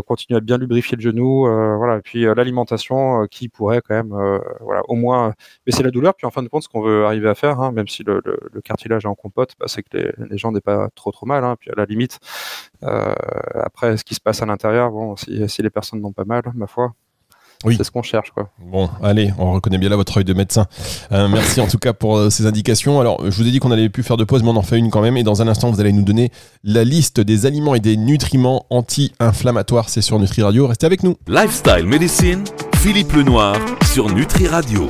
continuer 0.06 0.38
à 0.38 0.40
bien 0.40 0.58
lubrifier 0.58 0.96
le 0.96 1.02
genou, 1.02 1.46
voilà. 1.78 1.96
Et 1.96 2.00
puis 2.02 2.25
l'alimentation 2.25 3.26
qui 3.30 3.49
pourrait 3.49 3.80
quand 3.80 3.94
même, 3.94 4.14
voilà, 4.61 4.82
au 4.88 4.94
moins 4.94 5.34
baisser 5.66 5.82
la 5.82 5.90
douleur. 5.90 6.14
Puis 6.14 6.26
en 6.26 6.30
fin 6.30 6.42
de 6.42 6.49
compte, 6.49 6.62
ce 6.62 6.68
qu'on 6.68 6.82
veut 6.82 7.04
arriver 7.04 7.28
à 7.28 7.34
faire, 7.34 7.61
hein, 7.61 7.72
même 7.72 7.88
si 7.88 8.04
le, 8.04 8.22
cartilage 8.64 9.04
est 9.04 9.08
en 9.08 9.14
compote, 9.14 9.52
bah, 9.58 9.66
c'est 9.68 9.82
que 9.82 9.96
les, 9.96 10.12
les 10.30 10.38
gens 10.38 10.52
n'aient 10.52 10.61
pas 10.61 10.88
trop 10.94 11.11
trop 11.11 11.26
mal 11.26 11.31
normal. 11.40 11.52
Hein. 11.52 11.56
Puis 11.58 11.70
à 11.70 11.74
la 11.76 11.84
limite, 11.84 12.18
après, 12.82 13.96
ce 13.96 14.04
qui 14.04 14.14
se 14.14 14.20
passe 14.20 14.42
à 14.42 14.46
l'intérieur, 14.46 14.90
bon, 14.90 15.16
si, 15.16 15.48
si 15.48 15.62
les 15.62 15.70
personnes 15.70 16.00
n'ont 16.00 16.12
pas 16.12 16.24
mal, 16.24 16.42
ma 16.54 16.66
foi, 16.66 16.94
oui. 17.64 17.74
C'est 17.76 17.84
ce 17.84 17.90
qu'on 17.90 18.02
cherche. 18.02 18.30
Quoi. 18.30 18.50
Bon, 18.60 18.88
allez, 19.02 19.32
on 19.38 19.52
reconnaît 19.52 19.78
bien 19.78 19.88
là 19.88 19.96
votre 19.96 20.16
œil 20.16 20.24
de 20.24 20.34
médecin. 20.34 20.66
Euh, 21.12 21.28
merci 21.28 21.60
en 21.60 21.68
tout 21.68 21.78
cas 21.78 21.92
pour 21.92 22.16
euh, 22.16 22.30
ces 22.30 22.46
indications. 22.46 23.00
Alors, 23.00 23.20
je 23.24 23.36
vous 23.36 23.46
ai 23.46 23.50
dit 23.50 23.60
qu'on 23.60 23.70
allait 23.70 23.88
plus 23.88 24.02
faire 24.02 24.16
de 24.16 24.24
pause, 24.24 24.42
mais 24.42 24.50
on 24.50 24.56
en 24.56 24.62
fait 24.62 24.78
une 24.78 24.90
quand 24.90 25.00
même. 25.00 25.16
Et 25.16 25.22
dans 25.22 25.42
un 25.42 25.48
instant, 25.48 25.70
vous 25.70 25.80
allez 25.80 25.92
nous 25.92 26.02
donner 26.02 26.30
la 26.64 26.84
liste 26.84 27.20
des 27.20 27.46
aliments 27.46 27.74
et 27.74 27.80
des 27.80 27.96
nutriments 27.96 28.66
anti-inflammatoires. 28.70 29.88
C'est 29.88 30.02
sur 30.02 30.18
Nutri 30.18 30.42
Radio. 30.42 30.66
Restez 30.66 30.86
avec 30.86 31.02
nous. 31.02 31.16
Lifestyle 31.28 31.86
Medicine, 31.86 32.42
Philippe 32.82 33.12
Lenoir 33.12 33.54
sur 33.92 34.12
Nutri 34.12 34.48
Radio. 34.48 34.88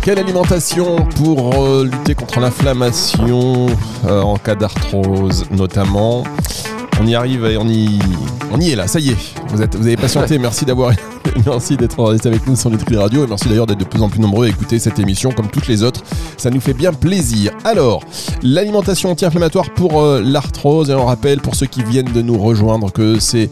Quelle 0.00 0.18
alimentation 0.18 1.04
pour 1.16 1.62
euh, 1.62 1.84
lutter 1.84 2.14
contre 2.14 2.40
l'inflammation 2.40 3.66
en 4.08 4.38
cas 4.38 4.54
d'arthrose 4.54 5.44
notamment? 5.50 6.24
On 7.00 7.06
y 7.06 7.14
arrive 7.14 7.44
et 7.46 7.56
on 7.56 7.68
y, 7.68 7.98
on 8.52 8.60
y 8.60 8.70
est 8.70 8.76
là, 8.76 8.86
ça 8.86 8.98
y 8.98 9.10
est. 9.10 9.16
Vous, 9.48 9.62
êtes, 9.62 9.76
vous 9.76 9.86
avez 9.86 9.96
patienté, 9.96 10.38
merci 10.38 10.64
d'avoir 10.64 10.92
merci 11.46 11.76
d'être 11.76 12.02
resté 12.02 12.28
avec 12.28 12.46
nous 12.46 12.56
sur 12.56 12.70
Nutri 12.70 12.96
Radio 12.96 13.24
et 13.24 13.26
merci 13.26 13.48
d'ailleurs 13.48 13.66
d'être 13.66 13.78
de 13.78 13.84
plus 13.84 14.02
en 14.02 14.08
plus 14.08 14.20
nombreux 14.20 14.46
à 14.46 14.48
écouter 14.48 14.78
cette 14.78 14.98
émission 14.98 15.30
comme 15.32 15.48
toutes 15.48 15.68
les 15.68 15.82
autres. 15.82 16.02
Ça 16.36 16.50
nous 16.50 16.60
fait 16.60 16.74
bien 16.74 16.92
plaisir. 16.92 17.52
Alors, 17.64 18.02
l'alimentation 18.42 19.10
anti-inflammatoire 19.10 19.70
pour 19.70 20.00
euh, 20.00 20.20
l'arthrose 20.24 20.90
et 20.90 20.94
on 20.94 21.06
rappelle 21.06 21.40
pour 21.40 21.54
ceux 21.54 21.66
qui 21.66 21.82
viennent 21.82 22.12
de 22.12 22.22
nous 22.22 22.38
rejoindre 22.38 22.92
que 22.92 23.18
ces 23.18 23.50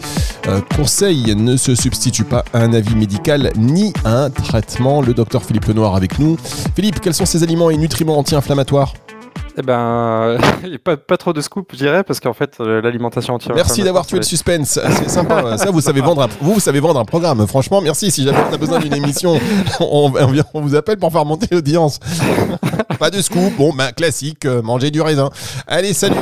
euh, 0.48 0.60
conseils 0.76 1.34
ne 1.34 1.56
se 1.56 1.74
substituent 1.74 2.24
pas 2.24 2.44
à 2.52 2.60
un 2.60 2.72
avis 2.72 2.94
médical 2.94 3.52
ni 3.56 3.92
à 4.04 4.24
un 4.24 4.30
traitement. 4.30 5.02
Le 5.02 5.14
docteur 5.14 5.44
Philippe 5.44 5.66
Lenoir 5.66 5.94
avec 5.96 6.18
nous. 6.18 6.36
Philippe, 6.74 7.00
quels 7.00 7.14
sont 7.14 7.26
ces 7.26 7.42
aliments 7.42 7.70
et 7.70 7.76
nutriments 7.76 8.18
anti-inflammatoires? 8.18 8.92
Eh 9.58 9.62
ben, 9.62 10.38
pas, 10.84 10.96
pas 10.96 11.16
trop 11.16 11.32
de 11.32 11.40
scoop, 11.40 11.70
je 11.72 11.78
dirais, 11.78 12.04
parce 12.04 12.20
qu'en 12.20 12.34
fait, 12.34 12.56
euh, 12.60 12.82
l'alimentation 12.82 13.34
entière. 13.34 13.54
Merci 13.54 13.82
d'avoir 13.82 14.06
tué 14.06 14.18
le 14.18 14.22
suspense. 14.22 14.78
C'est 14.90 15.08
sympa. 15.08 15.56
Ça, 15.56 15.70
vous 15.70 15.80
savez 15.80 16.00
vendre. 16.00 16.22
Un, 16.22 16.28
vous, 16.40 16.54
vous 16.54 16.60
savez 16.60 16.80
vendre 16.80 17.00
un 17.00 17.04
programme. 17.04 17.46
Franchement, 17.46 17.80
merci. 17.80 18.10
Si 18.10 18.22
jamais 18.24 18.38
on 18.50 18.52
a 18.54 18.58
besoin 18.58 18.78
d'une 18.78 18.94
émission, 18.94 19.38
on, 19.80 20.12
on, 20.54 20.60
vous 20.60 20.74
appelle 20.74 20.98
pour 20.98 21.10
faire 21.10 21.24
monter 21.24 21.48
l'audience. 21.50 22.00
pas 22.98 23.10
de 23.10 23.20
scoop. 23.22 23.56
Bon, 23.56 23.72
ben, 23.72 23.92
classique. 23.92 24.44
Euh, 24.44 24.60
manger 24.60 24.90
du 24.90 25.00
raisin. 25.00 25.30
Allez, 25.66 25.94
salut. 25.94 26.16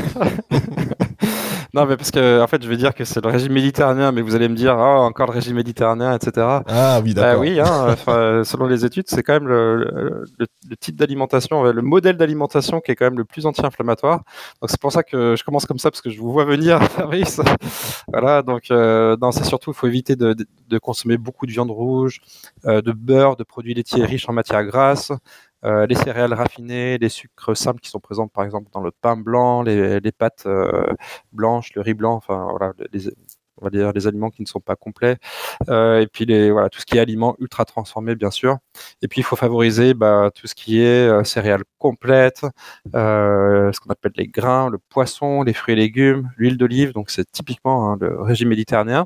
Non, 1.74 1.86
mais 1.86 1.96
parce 1.96 2.12
que 2.12 2.40
en 2.40 2.46
fait, 2.46 2.62
je 2.62 2.68
vais 2.68 2.76
dire 2.76 2.94
que 2.94 3.04
c'est 3.04 3.20
le 3.20 3.28
régime 3.28 3.52
méditerranéen, 3.52 4.12
mais 4.12 4.22
vous 4.22 4.36
allez 4.36 4.48
me 4.48 4.54
dire, 4.54 4.76
oh, 4.78 5.00
encore 5.00 5.26
le 5.26 5.32
régime 5.32 5.56
méditerranéen, 5.56 6.14
etc. 6.14 6.46
Ah 6.68 7.00
oui, 7.02 7.14
d'accord. 7.14 7.32
Bah, 7.32 7.40
oui, 7.40 7.58
hein, 7.58 7.96
selon 8.44 8.66
les 8.66 8.84
études, 8.84 9.06
c'est 9.08 9.24
quand 9.24 9.32
même 9.32 9.48
le, 9.48 10.24
le, 10.38 10.76
type 10.76 10.94
d'alimentation, 10.94 11.64
le 11.64 11.82
modèle 11.82 12.16
d'alimentation 12.16 12.80
qui 12.80 12.92
est 12.92 12.94
quand 12.94 13.06
même 13.06 13.18
le 13.18 13.24
plus 13.24 13.44
anti-inflammatoire. 13.44 14.22
Donc 14.62 14.70
c'est 14.70 14.80
pour 14.80 14.92
ça 14.92 15.02
que 15.02 15.34
je 15.36 15.42
commence 15.42 15.66
comme 15.66 15.80
ça 15.80 15.90
parce 15.90 16.00
que 16.00 16.10
je 16.10 16.20
vous 16.20 16.32
vois 16.32 16.44
venir, 16.44 16.80
Fabrice. 16.90 17.40
voilà, 18.06 18.42
donc 18.42 18.70
euh, 18.70 19.16
non, 19.20 19.32
c'est 19.32 19.44
surtout, 19.44 19.72
il 19.72 19.74
faut 19.74 19.88
éviter 19.88 20.14
de, 20.14 20.36
de, 20.68 20.78
consommer 20.78 21.16
beaucoup 21.16 21.44
de 21.46 21.50
viande 21.50 21.72
rouge, 21.72 22.20
euh, 22.66 22.82
de 22.82 22.92
beurre, 22.92 23.34
de 23.34 23.42
produits 23.42 23.74
laitiers 23.74 24.04
riches 24.04 24.28
en 24.28 24.32
matières 24.32 24.64
grasses. 24.64 25.10
Euh, 25.64 25.86
les 25.86 25.94
céréales 25.94 26.34
raffinées, 26.34 26.98
les 26.98 27.08
sucres 27.08 27.56
simples 27.56 27.80
qui 27.80 27.88
sont 27.88 28.00
présents 28.00 28.28
par 28.28 28.44
exemple 28.44 28.68
dans 28.72 28.80
le 28.80 28.90
pain 28.90 29.16
blanc, 29.16 29.62
les, 29.62 30.00
pâtes 30.12 30.44
euh, 30.46 30.92
blanches, 31.32 31.74
le 31.74 31.80
riz 31.80 31.94
blanc, 31.94 32.14
enfin 32.14 32.48
voilà, 32.50 32.72
les, 32.92 33.08
on 33.56 33.64
va 33.64 33.70
dire 33.70 33.92
les 33.92 34.06
aliments 34.06 34.30
qui 34.30 34.42
ne 34.42 34.46
sont 34.46 34.60
pas 34.60 34.76
complets, 34.76 35.16
euh, 35.68 36.00
et 36.00 36.06
puis 36.06 36.26
les, 36.26 36.50
voilà, 36.50 36.68
tout 36.68 36.80
ce 36.80 36.86
qui 36.86 36.98
est 36.98 37.00
aliments 37.00 37.34
ultra 37.38 37.64
transformés, 37.64 38.14
bien 38.14 38.30
sûr. 38.30 38.58
Et 39.02 39.08
puis 39.08 39.20
il 39.20 39.24
faut 39.24 39.36
favoriser 39.36 39.94
bah, 39.94 40.30
tout 40.34 40.46
ce 40.46 40.54
qui 40.54 40.80
est 40.80 41.24
céréales 41.24 41.64
complètes, 41.84 42.46
euh, 42.94 43.70
ce 43.70 43.78
qu'on 43.78 43.90
appelle 43.90 44.12
les 44.16 44.26
grains, 44.26 44.70
le 44.70 44.78
poisson, 44.78 45.42
les 45.42 45.52
fruits 45.52 45.74
et 45.74 45.76
légumes, 45.76 46.30
l'huile 46.38 46.56
d'olive, 46.56 46.94
donc 46.94 47.10
c'est 47.10 47.30
typiquement 47.30 47.90
hein, 47.90 47.98
le 48.00 48.22
régime 48.22 48.48
méditerranéen. 48.48 49.04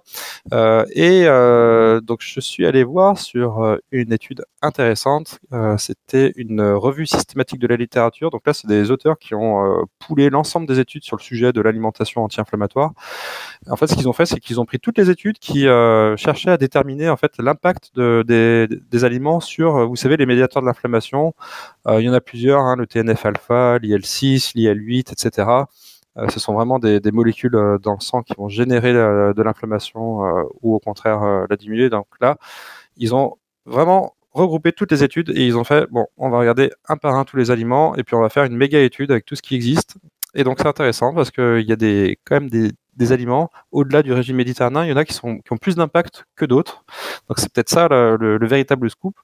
Euh, 0.52 0.84
et 0.92 1.24
euh, 1.26 2.00
donc 2.00 2.20
je 2.20 2.38
suis 2.38 2.66
allé 2.66 2.84
voir 2.84 3.18
sur 3.18 3.78
une 3.90 4.12
étude 4.12 4.44
intéressante, 4.62 5.40
c'était 5.76 6.32
une 6.36 6.62
revue 6.62 7.06
systématique 7.06 7.58
de 7.58 7.66
la 7.66 7.74
littérature, 7.74 8.30
donc 8.30 8.42
là 8.46 8.52
c'est 8.52 8.68
des 8.68 8.92
auteurs 8.92 9.18
qui 9.18 9.34
ont 9.34 9.84
poulé 9.98 10.30
l'ensemble 10.30 10.68
des 10.68 10.78
études 10.78 11.02
sur 11.02 11.16
le 11.16 11.22
sujet 11.22 11.52
de 11.52 11.60
l'alimentation 11.60 12.22
anti-inflammatoire. 12.22 12.92
En 13.68 13.74
fait 13.74 13.88
ce 13.88 13.96
qu'ils 13.96 14.08
ont 14.08 14.12
fait 14.12 14.26
c'est 14.26 14.38
qu'ils 14.38 14.60
ont 14.60 14.66
pris 14.66 14.78
toutes 14.78 14.98
les 14.98 15.10
études 15.10 15.40
qui 15.40 15.62
cherchaient 16.16 16.50
à 16.50 16.58
déterminer 16.58 17.08
en 17.10 17.16
fait 17.16 17.32
l'impact 17.38 17.90
de, 17.96 18.22
des, 18.24 18.68
des, 18.68 19.04
aliments 19.04 19.40
sur, 19.40 19.88
vous 19.88 19.96
savez, 19.96 20.16
les 20.16 20.26
médiateurs 20.26 20.62
de 20.62 20.68
l'inflammation. 20.68 21.34
Il 21.88 22.02
y 22.02 22.08
en 22.08 22.12
a 22.12 22.20
plusieurs, 22.20 22.67
hein, 22.68 22.76
le 22.76 22.86
TNF-alpha, 22.86 23.78
l'IL6, 23.78 24.54
l'IL8, 24.54 25.12
etc. 25.12 25.48
Euh, 26.16 26.28
ce 26.28 26.40
sont 26.40 26.54
vraiment 26.54 26.78
des, 26.78 27.00
molécules 27.12 27.54
euh, 27.54 27.78
dans 27.78 27.94
le 27.94 28.00
sang 28.00 28.22
qui 28.22 28.34
vont 28.36 28.48
générer 28.48 28.92
de 28.92 29.42
l'inflammation 29.42 30.20
ou 30.62 30.74
au 30.74 30.78
contraire 30.78 31.46
la 31.48 31.56
diminuer. 31.56 31.90
Donc 31.90 32.06
là, 32.20 32.36
ils 32.96 33.14
ont 33.14 33.36
vraiment 33.66 34.14
regroupé 34.32 34.72
toutes 34.72 34.92
les 34.92 35.04
études 35.04 35.30
et 35.30 35.46
ils 35.46 35.56
ont 35.56 35.64
fait 35.64 35.86
bon, 35.90 36.06
on 36.16 36.30
va 36.30 36.38
regarder 36.38 36.70
un 36.88 36.96
par 36.96 37.14
un 37.14 37.24
tous 37.24 37.36
les 37.36 37.50
aliments 37.50 37.96
et 37.96 38.04
puis 38.04 38.14
on 38.14 38.20
va 38.20 38.28
faire 38.28 38.44
une 38.44 38.56
méga 38.56 38.80
étude 38.80 39.10
avec 39.10 39.24
tout 39.24 39.36
ce 39.36 39.42
qui 39.42 39.54
existe. 39.54 39.96
Et 40.34 40.44
donc 40.44 40.58
c'est 40.58 40.68
intéressant 40.68 41.14
parce 41.14 41.30
qu'il 41.30 41.64
y 41.66 41.72
a 41.72 41.76
des, 41.76 42.18
quand 42.24 42.36
même 42.36 42.50
des, 42.50 42.72
des 42.98 43.12
aliments 43.12 43.50
au-delà 43.72 44.02
du 44.02 44.12
régime 44.12 44.36
méditerranéen. 44.36 44.84
Il 44.84 44.90
y 44.90 44.92
en 44.92 44.96
a 44.96 45.04
qui, 45.04 45.14
sont, 45.14 45.38
qui 45.38 45.52
ont 45.52 45.56
plus 45.56 45.76
d'impact 45.76 46.26
que 46.36 46.44
d'autres. 46.44 46.84
Donc 47.28 47.38
c'est 47.38 47.52
peut-être 47.52 47.70
ça 47.70 47.88
le, 47.88 48.38
véritable 48.46 48.90
scoop. 48.90 49.14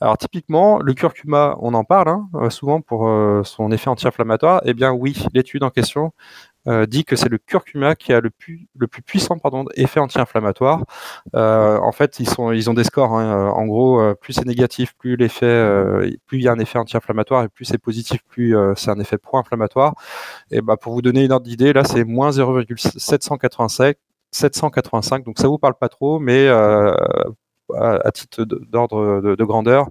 Alors 0.00 0.16
typiquement, 0.16 0.78
le 0.80 0.94
curcuma, 0.94 1.56
on 1.60 1.74
en 1.74 1.84
parle 1.84 2.08
hein, 2.08 2.28
euh, 2.34 2.50
souvent 2.50 2.80
pour 2.80 3.08
euh, 3.08 3.42
son 3.44 3.70
effet 3.72 3.90
anti-inflammatoire. 3.90 4.62
Eh 4.64 4.74
bien 4.74 4.92
oui, 4.92 5.26
l'étude 5.34 5.62
en 5.62 5.70
question 5.70 6.12
dit 6.88 7.04
que 7.04 7.16
c'est 7.16 7.28
le 7.28 7.38
curcuma 7.38 7.94
qui 7.94 8.12
a 8.12 8.20
le 8.20 8.30
plus, 8.30 8.68
le 8.76 8.86
plus 8.86 9.02
puissant 9.02 9.36
effet 9.74 10.00
anti-inflammatoire. 10.00 10.84
Euh, 11.34 11.78
en 11.78 11.92
fait, 11.92 12.18
ils, 12.20 12.28
sont, 12.28 12.52
ils 12.52 12.68
ont 12.70 12.74
des 12.74 12.84
scores. 12.84 13.16
Hein. 13.16 13.50
En 13.50 13.66
gros, 13.66 14.00
euh, 14.00 14.14
plus 14.14 14.32
c'est 14.32 14.46
négatif, 14.46 14.94
plus 14.96 15.16
l'effet, 15.16 15.46
euh, 15.46 16.10
plus 16.26 16.38
il 16.38 16.44
y 16.44 16.48
a 16.48 16.52
un 16.52 16.58
effet 16.58 16.78
anti-inflammatoire, 16.78 17.44
et 17.44 17.48
plus 17.48 17.64
c'est 17.64 17.78
positif, 17.78 18.20
plus 18.28 18.56
c'est 18.76 18.90
un 18.90 18.98
effet 18.98 19.18
pro-inflammatoire. 19.18 19.94
Et 20.50 20.60
bah, 20.60 20.76
pour 20.76 20.92
vous 20.92 21.02
donner 21.02 21.24
une 21.24 21.32
ordre 21.32 21.46
d'idée, 21.46 21.72
là, 21.72 21.84
c'est 21.84 22.04
moins 22.04 22.30
0,785. 22.32 23.96
785, 24.32 25.24
donc 25.24 25.38
ça 25.38 25.48
vous 25.48 25.58
parle 25.58 25.74
pas 25.74 25.88
trop, 25.88 26.18
mais 26.18 26.46
euh, 26.48 26.92
à, 27.74 28.10
titre 28.12 28.44
d'ordre 28.44 29.20
de, 29.20 29.44
grandeur, 29.44 29.88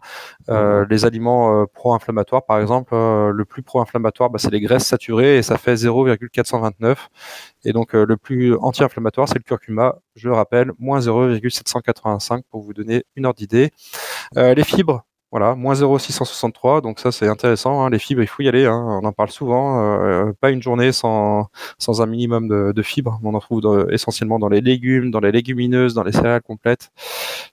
euh, 0.50 0.82
mhm. 0.82 0.88
les 0.90 1.06
aliments 1.06 1.62
euh, 1.62 1.66
pro-inflammatoires, 1.74 2.46
par 2.46 2.60
exemple, 2.60 2.94
euh, 2.94 3.32
le 3.32 3.46
plus 3.46 3.64
pro-inflammatoire, 3.64 4.30
bah, 4.30 4.40
c'est 4.40 4.52
les 4.52 4.62
graisses 4.62 4.86
saturées 4.86 5.38
et 5.38 5.44
ça 5.44 5.58
fait 5.58 5.76
0,429. 5.76 7.10
Et 7.64 7.74
donc 7.74 7.94
le 7.94 8.18
plus 8.18 8.56
anti-inflammatoire, 8.56 9.28
c'est 9.28 9.40
le 9.40 9.44
curcuma, 9.44 9.96
je 10.16 10.30
le 10.30 10.36
rappelle, 10.36 10.72
moins 10.78 11.00
0,785 11.00 12.44
pour 12.50 12.62
vous 12.62 12.74
donner 12.74 13.06
une 13.16 13.26
ordre 13.26 13.38
d'idée. 13.38 13.72
les 14.36 14.64
fibres, 14.64 15.04
voilà, 15.32 15.56
moins 15.56 15.74
0,663, 15.74 16.82
donc 16.82 17.00
ça 17.00 17.12
c'est 17.12 17.28
intéressant. 17.28 17.84
Hein. 17.84 17.90
Les 17.90 18.00
fibres, 18.00 18.22
il 18.22 18.28
faut 18.28 18.44
y 18.44 18.48
aller, 18.48 18.66
hein. 18.66 19.00
on 19.02 19.06
en 19.06 19.12
parle 19.12 19.32
souvent. 19.32 19.82
Euh, 20.02 20.32
pas 20.40 20.52
une 20.52 20.62
journée 20.62 20.92
sans, 20.92 21.48
sans 21.78 22.02
un 22.02 22.06
minimum 22.06 22.48
de, 22.48 22.82
fibres. 22.82 23.20
On 23.24 23.34
en 23.34 23.40
trouve 23.40 23.88
essentiellement 23.92 24.40
dans 24.40 24.50
les 24.50 24.62
légumes, 24.62 25.12
dans 25.12 25.20
les 25.20 25.32
légumineuses, 25.32 25.94
dans 25.94 26.04
les 26.04 26.12
céréales 26.12 26.42
complètes. 26.42 26.92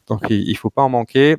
Donc 0.07 0.21
il, 0.31 0.49
il 0.49 0.57
faut 0.57 0.71
pas 0.71 0.83
en 0.83 0.91
manquer. 0.91 1.38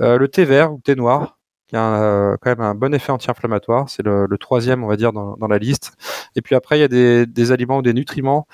Euh, 0.00 0.18
le 0.18 0.28
thé 0.28 0.44
vert 0.44 0.72
ou 0.72 0.80
thé 0.80 0.96
noir, 0.96 1.38
qui 1.68 1.76
a 1.76 2.02
euh, 2.02 2.36
quand 2.40 2.50
même 2.50 2.60
un 2.62 2.74
bon 2.74 2.92
effet 2.94 3.12
anti-inflammatoire. 3.12 3.88
C'est 3.88 4.02
le, 4.02 4.26
troisième, 4.38 4.82
on 4.84 4.88
va 4.88 4.96
dire, 4.96 5.12
dans, 5.12 5.36
la 5.48 5.58
liste. 5.58 5.92
Et 6.34 6.42
puis 6.42 6.56
après, 6.56 6.78
il 6.78 6.80
y 6.80 6.84
a 6.84 6.88
des, 6.88 7.26
des 7.26 7.52
aliments 7.52 7.78
ou 7.78 7.82
des 7.82 7.94
nutriments 7.94 8.46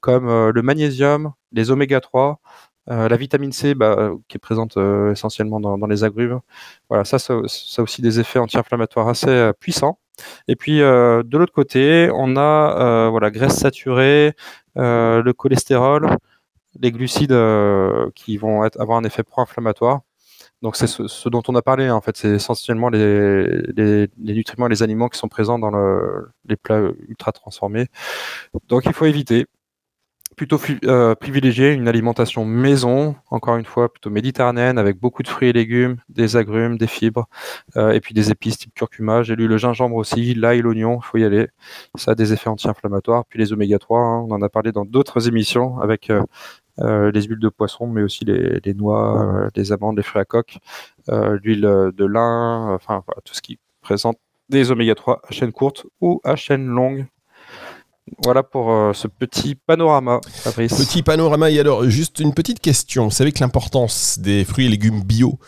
comme 0.00 0.26
le 0.48 0.62
magnésium, 0.62 1.32
les 1.52 1.70
oméga 1.70 2.00
3, 2.00 2.40
euh, 2.90 3.08
la 3.08 3.16
vitamine 3.16 3.52
C, 3.52 3.74
bah, 3.74 3.94
euh, 3.98 4.16
qui 4.28 4.36
est 4.36 4.40
présente 4.40 4.76
euh, 4.76 5.12
essentiellement 5.12 5.60
dans, 5.60 5.86
les 5.86 6.04
agrumes, 6.04 6.40
voilà, 6.88 7.04
ça, 7.04 7.18
ça, 7.18 7.34
a 7.34 7.82
aussi 7.82 8.02
des 8.02 8.18
effets 8.20 8.38
anti-inflammatoires 8.38 9.08
assez 9.08 9.52
puissants. 9.60 9.98
Et 10.48 10.56
puis 10.56 10.78
de 10.78 11.36
l'autre 11.38 11.52
côté, 11.52 12.10
on 12.14 12.36
a 12.36 13.08
voilà 13.10 13.30
graisse 13.30 13.56
saturée, 13.58 14.34
le 14.76 15.32
cholestérol, 15.32 16.16
les 16.80 16.92
glucides 16.92 17.36
qui 18.14 18.36
vont 18.36 18.62
avoir 18.62 18.98
un 18.98 19.04
effet 19.04 19.22
pro-inflammatoire. 19.22 20.00
Donc 20.60 20.76
c'est 20.76 20.86
ce, 20.86 21.28
dont 21.28 21.42
on 21.48 21.54
a 21.56 21.62
parlé 21.62 21.90
en 21.90 22.00
fait, 22.00 22.16
c'est 22.16 22.28
essentiellement 22.30 22.88
les, 22.88 24.08
nutriments 24.18 24.68
les 24.68 24.82
aliments 24.82 25.08
qui 25.08 25.18
sont 25.18 25.28
présents 25.28 25.58
dans 25.58 25.70
le, 25.70 26.30
les 26.46 26.56
plats 26.56 26.80
ultra 27.08 27.32
transformés. 27.32 27.86
Donc 28.68 28.84
il 28.86 28.92
faut 28.92 29.06
éviter 29.06 29.46
plutôt 30.42 30.60
euh, 30.86 31.14
privilégier 31.14 31.70
une 31.70 31.86
alimentation 31.86 32.44
maison, 32.44 33.14
encore 33.30 33.58
une 33.58 33.64
fois 33.64 33.92
plutôt 33.92 34.10
méditerranéenne, 34.10 34.76
avec 34.76 34.98
beaucoup 34.98 35.22
de 35.22 35.28
fruits 35.28 35.50
et 35.50 35.52
légumes, 35.52 35.98
des 36.08 36.36
agrumes, 36.36 36.76
des 36.78 36.88
fibres, 36.88 37.28
euh, 37.76 37.92
et 37.92 38.00
puis 38.00 38.12
des 38.12 38.32
épices 38.32 38.58
type 38.58 38.74
curcuma. 38.74 39.22
J'ai 39.22 39.36
lu 39.36 39.46
le 39.46 39.56
gingembre 39.56 39.94
aussi, 39.94 40.34
l'ail, 40.34 40.60
l'oignon, 40.62 40.98
il 41.00 41.04
faut 41.04 41.18
y 41.18 41.24
aller. 41.24 41.46
Ça 41.94 42.10
a 42.10 42.14
des 42.16 42.32
effets 42.32 42.48
anti-inflammatoires. 42.48 43.24
Puis 43.26 43.38
les 43.38 43.52
oméga 43.52 43.78
3, 43.78 44.00
hein, 44.00 44.26
on 44.28 44.32
en 44.32 44.42
a 44.42 44.48
parlé 44.48 44.72
dans 44.72 44.84
d'autres 44.84 45.28
émissions 45.28 45.78
avec 45.78 46.10
euh, 46.10 46.24
euh, 46.80 47.12
les 47.12 47.22
huiles 47.22 47.38
de 47.38 47.48
poisson, 47.48 47.86
mais 47.86 48.02
aussi 48.02 48.24
les, 48.24 48.74
noix, 48.74 49.48
les 49.54 49.70
amandes, 49.70 49.96
les 49.96 50.02
fruits 50.02 50.22
à 50.22 50.24
coque, 50.24 50.58
l'huile 51.06 51.92
de 51.94 52.04
lin, 52.04 52.74
enfin 52.74 53.04
voilà, 53.06 53.20
tout 53.24 53.34
ce 53.34 53.42
qui 53.42 53.60
présente 53.80 54.18
des 54.48 54.72
oméga 54.72 54.96
3 54.96 55.22
à 55.22 55.32
chaîne 55.32 55.52
courte 55.52 55.86
ou 56.00 56.20
à 56.24 56.34
chaîne 56.34 56.66
longue 56.66 57.06
Voilà 58.24 58.42
pour 58.42 58.70
euh, 58.72 58.92
ce 58.92 59.06
petit 59.08 59.54
panorama, 59.54 60.20
Fabrice. 60.28 60.74
Petit 60.74 61.02
panorama. 61.02 61.50
Et 61.50 61.60
alors, 61.60 61.88
juste 61.88 62.18
une 62.20 62.34
petite 62.34 62.60
question. 62.60 63.04
Vous 63.04 63.10
savez 63.10 63.32
que 63.32 63.40
l'importance 63.40 64.18
des 64.18 64.44
fruits 64.44 64.66
et 64.66 64.68
légumes 64.68 65.02
bio, 65.02 65.38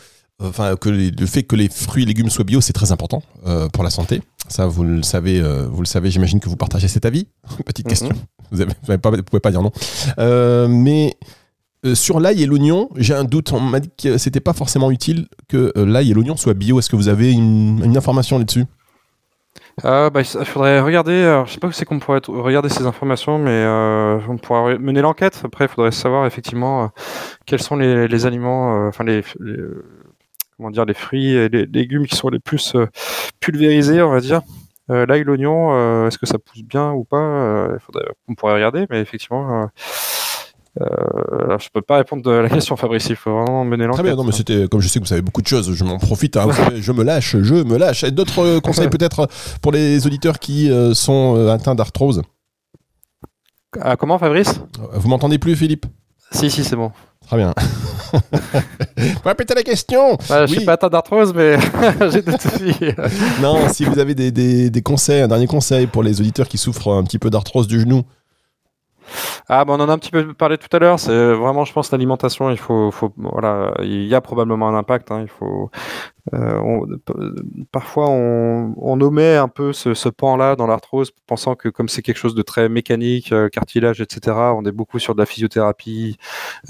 enfin, 0.41 0.75
que 0.75 0.89
les- 0.89 1.11
le 1.11 1.25
fait 1.25 1.43
que 1.43 1.55
les 1.55 1.69
fruits 1.69 2.03
et 2.03 2.05
légumes 2.05 2.29
soient 2.29 2.45
bio, 2.45 2.61
c'est 2.61 2.73
très 2.73 2.91
important 2.91 3.21
euh, 3.45 3.67
pour 3.69 3.83
la 3.83 3.89
santé. 3.89 4.21
Ça, 4.47 4.67
vous 4.67 4.83
le 4.83 5.03
savez, 5.03 5.39
euh, 5.41 5.67
vous 5.69 5.81
le 5.81 5.87
savez. 5.87 6.09
J'imagine 6.11 6.39
que 6.39 6.47
vous 6.49 6.55
partagez 6.55 6.87
cet 6.87 7.05
avis. 7.05 7.27
Petite 7.65 7.85
Mhm. 7.85 7.89
question. 7.89 8.09
Vous, 8.51 8.61
avez, 8.61 8.71
vous 8.87 8.93
vous 9.17 9.23
pouvez 9.23 9.39
pas 9.41 9.51
dire 9.51 9.61
non. 9.61 9.71
Euh, 10.19 10.67
mais 10.69 11.15
sur 11.93 12.19
l'ail 12.19 12.41
et 12.41 12.45
l'oignon, 12.47 12.89
j'ai 12.95 13.13
un 13.13 13.23
doute. 13.25 13.51
On 13.51 13.59
m'a 13.59 13.79
dit 13.79 13.89
que 14.01 14.17
c'était 14.17 14.39
pas 14.39 14.53
forcément 14.53 14.89
utile 14.91 15.27
que 15.47 15.71
l'ail 15.75 16.09
et 16.11 16.13
l'oignon 16.13 16.35
soient 16.37 16.53
bio. 16.55 16.79
Est-ce 16.79 16.89
que 16.89 16.95
vous 16.95 17.09
avez 17.09 17.31
une, 17.31 17.81
une 17.83 17.97
information 17.97 18.39
là-dessus? 18.39 18.65
Ah, 19.83 20.09
bah, 20.09 20.21
il 20.21 20.45
faudrait 20.45 20.79
regarder, 20.79 21.23
alors, 21.23 21.47
je 21.47 21.53
sais 21.53 21.59
pas 21.59 21.67
où 21.67 21.71
c'est 21.73 21.83
qu'on 21.83 21.99
pourrait 21.99 22.21
regarder 22.27 22.69
ces 22.69 22.85
informations, 22.85 23.37
mais 23.37 23.51
euh, 23.51 24.19
on 24.29 24.37
pourra 24.37 24.77
mener 24.77 25.01
l'enquête. 25.01 25.41
Après, 25.43 25.65
il 25.65 25.67
faudrait 25.67 25.91
savoir 25.91 26.25
effectivement 26.25 26.85
euh, 26.85 26.87
quels 27.45 27.61
sont 27.61 27.75
les, 27.75 28.07
les 28.07 28.25
aliments, 28.25 28.85
euh, 28.85 28.89
enfin 28.89 29.03
les, 29.03 29.21
les, 29.41 29.51
euh, 29.57 29.85
comment 30.57 30.71
dire, 30.71 30.85
les 30.85 30.93
fruits 30.93 31.33
et 31.33 31.49
les 31.49 31.65
légumes 31.65 32.07
qui 32.07 32.15
sont 32.15 32.29
les 32.29 32.39
plus 32.39 32.75
euh, 32.75 32.87
pulvérisés, 33.41 34.01
on 34.01 34.11
va 34.11 34.21
dire. 34.21 34.41
Euh, 34.91 35.05
L'ail, 35.07 35.23
l'oignon, 35.25 35.73
euh, 35.73 36.07
est-ce 36.07 36.17
que 36.19 36.25
ça 36.27 36.39
pousse 36.39 36.63
bien 36.63 36.91
ou 36.93 37.03
pas? 37.03 37.17
Euh, 37.17 37.79
faudrait, 37.79 38.05
On 38.29 38.35
pourrait 38.35 38.53
regarder, 38.55 38.85
mais 38.89 39.01
effectivement, 39.01 39.63
euh, 39.63 39.65
euh, 39.65 39.67
alors, 40.79 41.59
je 41.59 41.69
peux 41.73 41.81
pas 41.81 41.97
répondre 41.97 42.29
à 42.31 42.41
la 42.41 42.49
question, 42.49 42.75
Fabrice. 42.75 43.07
Il 43.09 43.15
faut 43.15 43.31
vraiment 43.31 43.63
mener 43.63 43.85
l'enquête. 43.85 43.95
Très 44.03 44.03
bien, 44.03 44.15
non, 44.15 44.23
mais 44.25 44.31
c'était 44.33 44.67
comme 44.67 44.81
je 44.81 44.87
sais 44.89 44.99
que 44.99 45.05
vous 45.05 45.09
savez 45.09 45.21
beaucoup 45.21 45.41
de 45.41 45.47
choses, 45.47 45.73
je 45.73 45.83
m'en 45.85 45.97
profite. 45.99 46.35
hein, 46.37 46.45
vous 46.47 46.53
savez, 46.53 46.81
je 46.81 46.91
me 46.91 47.03
lâche, 47.03 47.37
je 47.41 47.55
me 47.55 47.77
lâche. 47.77 48.03
D'autres 48.05 48.39
euh, 48.43 48.59
conseils 48.59 48.89
peut-être 48.89 49.27
pour 49.61 49.71
les 49.71 50.05
auditeurs 50.05 50.39
qui 50.39 50.69
euh, 50.71 50.93
sont 50.93 51.35
euh, 51.37 51.49
atteints 51.53 51.75
d'arthrose? 51.75 52.21
Ah, 53.79 53.95
comment, 53.95 54.17
Fabrice? 54.17 54.59
Vous 54.93 55.09
m'entendez 55.09 55.37
plus, 55.37 55.55
Philippe? 55.55 55.85
Si, 56.31 56.49
si, 56.49 56.63
c'est 56.63 56.75
bon. 56.75 56.91
Très 57.27 57.37
bien. 57.37 57.53
Faut 58.11 59.29
répéter 59.29 59.53
la 59.55 59.63
question. 59.63 60.17
Je 60.27 60.41
Oui. 60.43 60.49
suis 60.49 60.65
pas 60.65 60.73
atteint 60.73 60.89
d'arthrose, 60.89 61.33
mais 61.33 61.57
j'ai 62.11 62.21
des 62.21 62.31
soucis. 62.37 62.75
Non, 63.41 63.67
si 63.69 63.83
vous 63.85 63.99
avez 63.99 64.15
des, 64.15 64.31
des- 64.31 64.69
des 64.69 64.81
conseils, 64.81 65.21
un 65.21 65.27
dernier 65.27 65.47
conseil 65.47 65.87
pour 65.87 66.03
les 66.03 66.19
auditeurs 66.21 66.47
qui 66.47 66.57
souffrent 66.57 66.93
un 66.93 67.03
petit 67.03 67.19
peu 67.19 67.29
d'arthrose 67.29 67.67
du 67.67 67.79
genou. 67.79 68.03
Ah, 69.47 69.65
bah, 69.65 69.73
on 69.77 69.79
en 69.79 69.89
a 69.89 69.93
un 69.93 69.97
petit 69.97 70.11
peu 70.11 70.33
parlé 70.33 70.57
tout 70.57 70.75
à 70.75 70.79
l'heure. 70.79 70.99
C'est 70.99 71.33
vraiment, 71.33 71.65
je 71.65 71.73
pense, 71.73 71.91
l'alimentation. 71.91 72.49
Il 72.49 72.57
faut, 72.57 72.91
il 73.81 74.05
y 74.05 74.15
a 74.15 74.21
probablement 74.21 74.67
un 74.67 74.75
impact. 74.75 75.11
hein, 75.11 75.21
il 75.21 75.27
faut, 75.27 75.69
euh, 76.33 76.85
parfois, 77.71 78.09
on, 78.09 78.73
on 78.77 78.99
omet 79.01 79.35
un 79.35 79.47
peu 79.47 79.73
ce, 79.73 79.93
ce 79.93 80.09
pan-là 80.09 80.55
dans 80.55 80.67
l'arthrose, 80.67 81.11
pensant 81.27 81.55
que 81.55 81.69
comme 81.69 81.87
c'est 81.87 82.01
quelque 82.01 82.17
chose 82.17 82.35
de 82.35 82.41
très 82.41 82.67
mécanique, 82.69 83.31
euh, 83.31 83.49
cartilage, 83.49 84.01
etc. 84.01 84.35
On 84.55 84.65
est 84.65 84.71
beaucoup 84.71 84.99
sur 84.99 85.13
de 85.15 85.19
la 85.19 85.25
physiothérapie, 85.25 86.17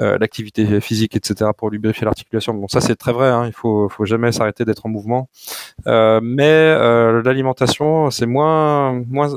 euh, 0.01 0.17
l'activité 0.19 0.81
physique, 0.81 1.15
etc. 1.15 1.51
pour 1.57 1.69
lubrifier 1.69 2.05
l'articulation. 2.05 2.53
Bon, 2.53 2.67
ça 2.67 2.81
c'est 2.81 2.95
très 2.95 3.13
vrai. 3.13 3.29
Hein, 3.29 3.45
il 3.47 3.53
faut, 3.53 3.87
faut 3.89 4.05
jamais 4.05 4.31
s'arrêter 4.31 4.65
d'être 4.65 4.85
en 4.85 4.89
mouvement. 4.89 5.29
Euh, 5.87 6.19
mais 6.21 6.75
l'alimentation, 7.23 8.09
c'est 8.11 8.25
moins, 8.25 8.93
moins, 9.07 9.29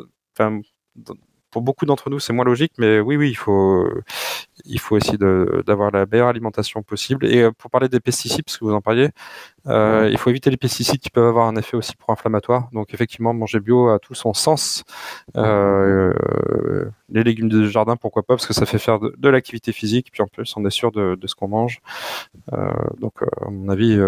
pour 1.58 1.64
beaucoup 1.64 1.86
d'entre 1.86 2.08
nous, 2.08 2.20
c'est 2.20 2.32
moins 2.32 2.44
logique, 2.44 2.74
mais 2.78 3.00
oui, 3.00 3.16
oui, 3.16 3.30
il 3.30 3.34
faut, 3.34 3.84
il 4.64 4.78
faut 4.78 4.96
essayer 4.96 5.18
d'avoir 5.18 5.90
la 5.90 6.06
meilleure 6.06 6.28
alimentation 6.28 6.84
possible. 6.84 7.26
Et 7.26 7.42
euh, 7.42 7.50
pour 7.50 7.68
parler 7.68 7.88
des 7.88 7.98
pesticides, 7.98 8.44
parce 8.44 8.58
que 8.58 8.64
vous 8.64 8.72
en 8.72 8.80
parliez, 8.80 9.08
euh, 9.66 10.08
il 10.08 10.18
faut 10.18 10.30
éviter 10.30 10.50
les 10.50 10.56
pesticides 10.56 11.00
qui 11.00 11.10
peuvent 11.10 11.26
avoir 11.26 11.48
un 11.48 11.56
effet 11.56 11.76
aussi 11.76 11.96
pro-inflammatoire. 11.96 12.68
Donc 12.72 12.94
effectivement, 12.94 13.34
manger 13.34 13.58
bio 13.58 13.88
a 13.88 13.98
tout 13.98 14.14
son 14.14 14.34
sens. 14.34 14.84
Euh, 15.36 16.14
les 17.08 17.24
légumes 17.24 17.48
de 17.48 17.66
jardin, 17.66 17.96
pourquoi 17.96 18.22
pas, 18.22 18.36
parce 18.36 18.46
que 18.46 18.54
ça 18.54 18.64
fait 18.64 18.78
faire 18.78 19.00
de, 19.00 19.12
de 19.18 19.28
l'activité 19.28 19.72
physique, 19.72 20.10
puis 20.12 20.22
en 20.22 20.28
plus, 20.28 20.54
on 20.56 20.64
est 20.64 20.70
sûr 20.70 20.92
de, 20.92 21.16
de 21.16 21.26
ce 21.26 21.34
qu'on 21.34 21.48
mange. 21.48 21.80
Euh, 22.52 22.70
donc, 23.00 23.14
à 23.22 23.50
mon 23.50 23.68
avis, 23.68 23.98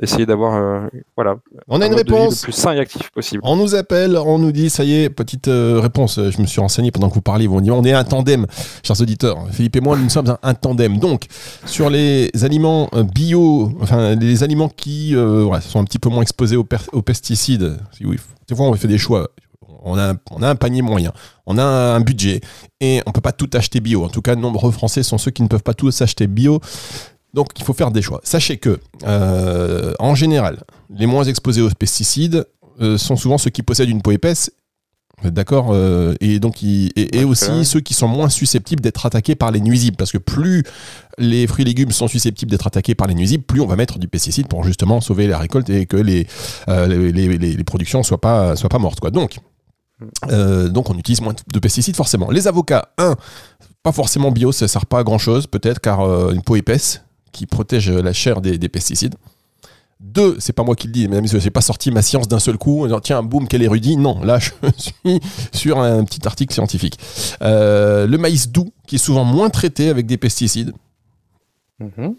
essayer 0.00 0.26
d'avoir, 0.26 0.54
euh, 0.54 0.86
voilà, 1.16 1.36
On 1.68 1.80
a 1.80 1.84
un 1.84 1.88
une 1.88 1.94
réponse. 1.94 2.42
le 2.42 2.44
plus 2.44 2.52
sain 2.52 2.72
et 2.72 2.78
actif 2.78 3.10
possible. 3.10 3.42
On 3.44 3.56
nous 3.56 3.74
appelle, 3.74 4.16
on 4.16 4.38
nous 4.38 4.52
dit, 4.52 4.70
ça 4.70 4.84
y 4.84 4.94
est, 4.94 5.10
petite 5.10 5.48
euh, 5.48 5.80
réponse. 5.80 6.20
Je 6.30 6.40
me 6.40 6.46
suis 6.46 6.60
renseigné 6.60 6.90
pendant 6.90 7.08
que 7.08 7.14
vous 7.14 7.20
parliez. 7.20 7.48
On 7.48 7.60
dit, 7.60 7.70
on 7.70 7.84
est 7.84 7.92
un 7.92 8.04
tandem, 8.04 8.46
chers 8.82 9.00
auditeurs. 9.00 9.46
Philippe 9.50 9.76
et 9.76 9.80
moi, 9.80 9.96
nous 9.96 10.08
sommes 10.08 10.28
un, 10.28 10.38
un 10.42 10.54
tandem. 10.54 10.98
Donc, 10.98 11.26
sur 11.64 11.90
les 11.90 12.30
aliments 12.42 12.88
euh, 12.94 13.02
bio, 13.02 13.72
enfin, 13.80 14.14
les 14.14 14.42
aliments 14.42 14.68
qui 14.68 15.14
euh, 15.16 15.44
voilà, 15.44 15.60
sont 15.60 15.80
un 15.80 15.84
petit 15.84 15.98
peu 15.98 16.08
moins 16.08 16.22
exposés 16.22 16.56
aux, 16.56 16.66
aux 16.92 17.02
pesticides. 17.02 17.78
Si 17.96 18.06
oui, 18.06 18.18
des 18.48 18.54
fois, 18.54 18.66
on 18.66 18.74
fait 18.74 18.88
des 18.88 18.98
choix. 18.98 19.28
On 19.84 19.96
a, 19.96 20.10
un, 20.10 20.16
on 20.32 20.42
a 20.42 20.48
un 20.48 20.56
panier 20.56 20.82
moyen, 20.82 21.12
on 21.46 21.56
a 21.56 21.62
un 21.62 22.00
budget 22.00 22.40
et 22.80 23.00
on 23.06 23.12
peut 23.12 23.20
pas 23.20 23.32
tout 23.32 23.48
acheter 23.54 23.78
bio. 23.78 24.04
En 24.04 24.08
tout 24.08 24.22
cas, 24.22 24.34
nombreux 24.34 24.72
Français 24.72 25.04
sont 25.04 25.18
ceux 25.18 25.30
qui 25.30 25.42
ne 25.42 25.48
peuvent 25.48 25.62
pas 25.62 25.72
tous 25.72 26.02
acheter 26.02 26.26
bio. 26.26 26.60
Donc, 27.38 27.50
il 27.56 27.64
faut 27.64 27.72
faire 27.72 27.92
des 27.92 28.02
choix. 28.02 28.20
Sachez 28.24 28.56
que, 28.58 28.80
euh, 29.06 29.94
en 30.00 30.14
général, 30.16 30.64
les 30.90 31.06
moins 31.06 31.22
exposés 31.22 31.62
aux 31.62 31.70
pesticides 31.70 32.44
euh, 32.80 32.98
sont 32.98 33.14
souvent 33.16 33.38
ceux 33.38 33.50
qui 33.50 33.62
possèdent 33.62 33.90
une 33.90 34.02
peau 34.02 34.10
épaisse. 34.10 34.50
D'accord 35.22 35.68
euh, 35.70 36.14
Et 36.20 36.40
donc, 36.40 36.62
ils- 36.62 36.90
et, 36.96 37.18
et 37.20 37.24
aussi 37.24 37.64
ceux 37.64 37.80
qui 37.80 37.94
sont 37.94 38.08
moins 38.08 38.28
susceptibles 38.28 38.80
d'être 38.82 39.06
attaqués 39.06 39.36
par 39.36 39.50
les 39.52 39.60
nuisibles. 39.60 39.96
Parce 39.96 40.10
que 40.10 40.18
plus 40.18 40.64
les 41.16 41.46
fruits 41.46 41.62
et 41.62 41.66
légumes 41.66 41.92
sont 41.92 42.08
susceptibles 42.08 42.50
d'être 42.50 42.66
attaqués 42.66 42.96
par 42.96 43.06
les 43.06 43.14
nuisibles, 43.14 43.44
plus 43.44 43.60
on 43.60 43.66
va 43.66 43.76
mettre 43.76 43.98
du 44.00 44.08
pesticide 44.08 44.48
pour 44.48 44.64
justement 44.64 45.00
sauver 45.00 45.28
la 45.28 45.38
récolte 45.38 45.70
et 45.70 45.86
que 45.86 45.96
les, 45.96 46.26
les, 46.68 47.12
les- 47.12 47.38
les- 47.38 47.54
les 47.56 47.64
productions 47.64 48.02
soient 48.02 48.20
pas, 48.20 48.56
soient 48.56 48.68
pas 48.68 48.78
mortes. 48.80 48.98
Quoi. 49.00 49.10
Donc, 49.12 49.38
euh, 50.30 50.68
donc, 50.68 50.90
on 50.90 50.98
utilise 50.98 51.20
moins 51.20 51.34
de 51.52 51.58
pesticides 51.58 51.96
forcément. 51.96 52.30
Les 52.32 52.46
avocats, 52.48 52.88
un, 52.98 53.14
pas 53.82 53.92
forcément 53.92 54.30
bio, 54.30 54.52
ça 54.52 54.68
sert 54.68 54.86
pas 54.86 55.00
à 55.00 55.04
grand 55.04 55.18
chose, 55.18 55.46
peut-être 55.48 55.80
car 55.80 56.00
euh, 56.00 56.32
une 56.32 56.42
peau 56.42 56.54
épaisse 56.56 57.02
qui 57.32 57.46
protège 57.46 57.90
la 57.90 58.12
chair 58.12 58.40
des, 58.40 58.58
des 58.58 58.68
pesticides. 58.68 59.14
Deux, 60.00 60.36
c'est 60.38 60.52
pas 60.52 60.62
moi 60.62 60.76
qui 60.76 60.86
le 60.86 60.92
dis, 60.92 61.02
mesdames 61.08 61.18
et 61.18 61.22
messieurs, 61.22 61.40
j'ai 61.40 61.50
pas 61.50 61.60
sorti 61.60 61.90
ma 61.90 62.02
science 62.02 62.28
d'un 62.28 62.38
seul 62.38 62.56
coup 62.56 62.82
en 62.82 62.84
disant 62.84 63.00
tiens, 63.00 63.22
boum, 63.24 63.48
quel 63.48 63.62
érudit. 63.62 63.96
Non, 63.96 64.20
là, 64.22 64.38
je 64.38 64.50
suis 64.76 65.20
sur 65.52 65.80
un 65.80 66.04
petit 66.04 66.20
article 66.26 66.54
scientifique. 66.54 66.98
Euh, 67.42 68.06
le 68.06 68.16
maïs 68.16 68.48
doux, 68.50 68.72
qui 68.86 68.94
est 68.94 68.98
souvent 68.98 69.24
moins 69.24 69.50
traité 69.50 69.88
avec 69.88 70.06
des 70.06 70.16
pesticides. 70.16 70.72
Mhm. 71.80 72.14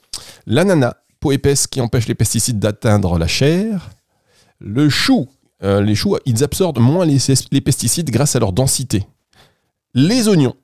L'ananas, 0.46 0.96
peau 1.22 1.32
épaisse 1.32 1.68
qui 1.68 1.80
empêche 1.80 2.08
les 2.08 2.16
pesticides 2.16 2.60
d'atteindre 2.60 3.18
la 3.18 3.28
chair. 3.28 3.92
Le 4.60 4.90
chou, 4.90 5.30
euh, 5.64 5.82
les 5.82 5.96
choux, 5.96 6.18
ils 6.26 6.44
absorbent 6.44 6.82
moins 6.82 7.06
les, 7.06 7.18
les 7.52 7.62
pesticides 7.62 8.10
grâce 8.10 8.36
à 8.36 8.40
leur 8.40 8.52
densité. 8.52 9.06
Les 9.94 10.28
oignons, 10.28 10.56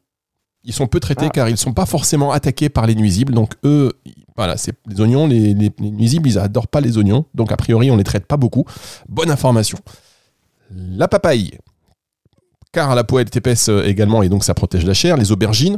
ils 0.66 0.74
sont 0.74 0.88
peu 0.88 1.00
traités 1.00 1.28
Ah. 1.28 1.34
car 1.34 1.48
ils 1.50 1.58
sont 1.58 1.74
pas 1.74 1.86
forcément 1.86 2.32
attaqués 2.34 2.68
par 2.68 2.88
les 2.88 2.96
nuisibles. 2.96 3.34
Donc 3.34 3.54
eux, 3.64 3.94
voilà, 4.36 4.58
c'est 4.58 4.74
les 4.88 5.00
oignons, 5.00 5.28
les, 5.28 5.54
les- 5.54 5.72
les 5.80 5.92
nuisibles, 5.92 6.28
ils 6.30 6.38
adorent 6.38 6.68
pas 6.68 6.82
les 6.82 6.98
oignons. 6.98 7.26
Donc 7.34 7.52
a 7.52 7.58
priori, 7.58 7.90
on 7.92 7.96
les 7.98 8.04
traite 8.04 8.26
pas 8.26 8.38
beaucoup. 8.38 8.66
Bonne 9.08 9.32
information. 9.32 9.78
La 10.76 11.08
papaye, 11.08 11.58
car 12.72 12.96
la 12.96 13.04
peau 13.04 13.20
est 13.20 13.36
épaisse 13.36 13.70
euh, 13.70 13.84
également 13.86 14.24
et 14.24 14.30
donc 14.30 14.44
ça 14.44 14.54
protège 14.54 14.86
la 14.86 14.94
chair. 14.94 15.16
Les 15.16 15.32
aubergines, 15.32 15.78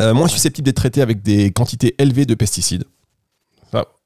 euh, 0.00 0.14
moins 0.14 0.28
susceptibles 0.28 0.64
d'être 0.64 0.76
traitées 0.76 1.02
avec 1.02 1.22
des 1.22 1.50
quantités 1.50 1.94
élevées 1.98 2.24
de 2.24 2.34
pesticides. 2.34 2.84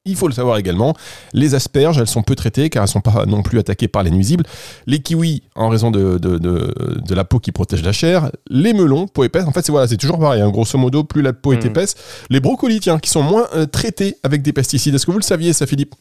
Il 0.06 0.16
faut 0.16 0.28
le 0.28 0.34
savoir 0.34 0.58
également. 0.58 0.94
Les 1.32 1.54
asperges, 1.54 1.98
elles 1.98 2.06
sont 2.06 2.22
peu 2.22 2.34
traitées 2.34 2.68
car 2.68 2.82
elles 2.82 2.88
sont 2.88 3.00
pas 3.00 3.24
non 3.26 3.42
plus 3.42 3.58
attaquées 3.58 3.88
par 3.88 4.02
les 4.02 4.10
nuisibles. 4.10 4.44
Les 4.86 4.98
kiwis, 4.98 5.42
en 5.54 5.70
raison 5.70 5.90
de, 5.90 6.18
de, 6.18 6.36
de- 6.36 6.74
de 7.06 7.14
la 7.14 7.24
peau 7.24 7.38
qui 7.38 7.52
protège 7.52 7.82
la 7.82 7.92
chair. 7.92 8.30
Les 8.50 8.74
melons, 8.74 9.06
peau 9.06 9.24
épaisse. 9.24 9.46
En 9.46 9.52
fait, 9.52 9.62
c'est 9.64 9.72
voilà, 9.72 9.88
toujours 9.96 10.18
pareil. 10.18 10.42
hein. 10.42 10.50
Grosso 10.50 10.76
modo, 10.76 11.04
plus 11.04 11.22
la 11.22 11.32
peau 11.32 11.54
est 11.54 11.64
Mm. 11.64 11.68
épaisse. 11.68 11.94
Les 12.28 12.40
brocolis, 12.40 12.80
tiens, 12.80 12.98
qui 12.98 13.08
sont 13.08 13.22
moins 13.22 13.46
euh, 13.54 13.64
traités 13.64 14.16
avec 14.22 14.42
des 14.42 14.52
pesticides. 14.52 14.94
Est-ce 14.94 15.06
que 15.06 15.10
vous 15.10 15.18
le 15.18 15.24
saviez, 15.24 15.54
ça, 15.54 15.66
Philippe? 15.66 15.94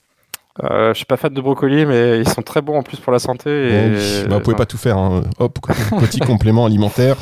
Euh, 0.64 0.90
je 0.94 0.98
suis 0.98 1.06
pas 1.06 1.16
fan 1.18 1.34
de 1.34 1.40
brocoli, 1.42 1.86
mais 1.86 2.20
ils 2.20 2.28
sont 2.28 2.42
très 2.42 2.62
bons 2.62 2.78
en 2.78 2.84
plus 2.84 2.98
pour 2.98 3.14
la 3.14 3.20
santé. 3.20 3.50
Et... 3.50 4.24
Bon. 4.26 4.30
Bah, 4.32 4.36
vous 4.36 4.42
pouvez 4.44 4.56
pas 4.58 4.66
tout 4.66 4.78
faire. 4.78 4.98
hein. 4.98 5.24
Hop, 5.40 5.60
petit 6.02 6.20
complément 6.20 6.66
alimentaire. 6.66 7.16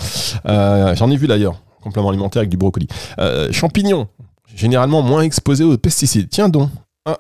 Euh, 0.48 0.96
J'en 0.96 1.12
ai 1.12 1.16
vu 1.16 1.28
d'ailleurs, 1.28 1.62
complément 1.84 2.10
alimentaire 2.10 2.40
avec 2.40 2.50
du 2.50 2.58
brocoli. 2.58 2.88
Euh, 3.20 3.50
champignons, 3.52 4.08
généralement 4.56 5.02
moins 5.02 5.22
exposés 5.22 5.64
aux 5.64 5.78
pesticides. 5.78 6.30
Tiens 6.30 6.50
donc. 6.50 6.70
Ah, 7.06 7.18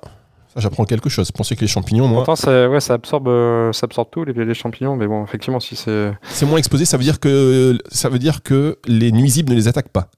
ça 0.53 0.59
j'apprends 0.59 0.85
quelque 0.85 1.09
chose. 1.09 1.27
Je 1.27 1.31
pensais 1.31 1.55
que 1.55 1.61
les 1.61 1.67
champignons, 1.67 2.07
moi, 2.07 2.19
Pourtant, 2.19 2.35
ça, 2.35 2.69
ouais, 2.69 2.81
ça 2.81 2.95
absorbe, 2.95 3.27
euh, 3.29 3.71
ça 3.71 3.85
absorbe 3.85 4.09
tout 4.11 4.23
les, 4.25 4.33
les 4.33 4.53
champignons, 4.53 4.95
mais 4.95 5.07
bon, 5.07 5.23
effectivement, 5.23 5.59
si 5.59 5.75
c'est, 5.75 6.11
c'est 6.23 6.45
moins 6.45 6.57
exposé. 6.57 6.85
Ça 6.85 6.97
veut 6.97 7.03
dire 7.03 7.19
que 7.19 7.77
ça 7.89 8.09
veut 8.09 8.19
dire 8.19 8.43
que 8.43 8.77
les 8.85 9.11
nuisibles 9.11 9.51
ne 9.51 9.55
les 9.55 9.67
attaquent 9.67 9.89
pas. 9.89 10.09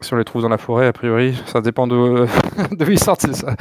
si 0.00 0.14
on 0.14 0.16
les 0.16 0.24
trouve 0.24 0.42
dans 0.42 0.48
la 0.48 0.58
forêt, 0.58 0.86
a 0.86 0.92
priori, 0.92 1.34
ça 1.46 1.60
dépend 1.60 1.86
de 1.86 2.26
d'où 2.72 2.90
ils 2.90 2.98
sortent, 2.98 3.22
c'est 3.22 3.34
ça. 3.34 3.54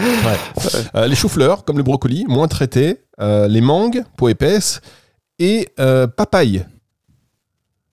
Euh, 0.95 1.07
les 1.07 1.15
choux-fleurs, 1.15 1.65
comme 1.65 1.77
le 1.77 1.83
brocoli, 1.83 2.25
moins 2.27 2.47
traités. 2.47 3.01
Euh, 3.19 3.47
les 3.47 3.61
mangues, 3.61 4.03
peau 4.15 4.29
épaisse. 4.29 4.81
Et 5.39 5.69
papaye. 6.17 6.65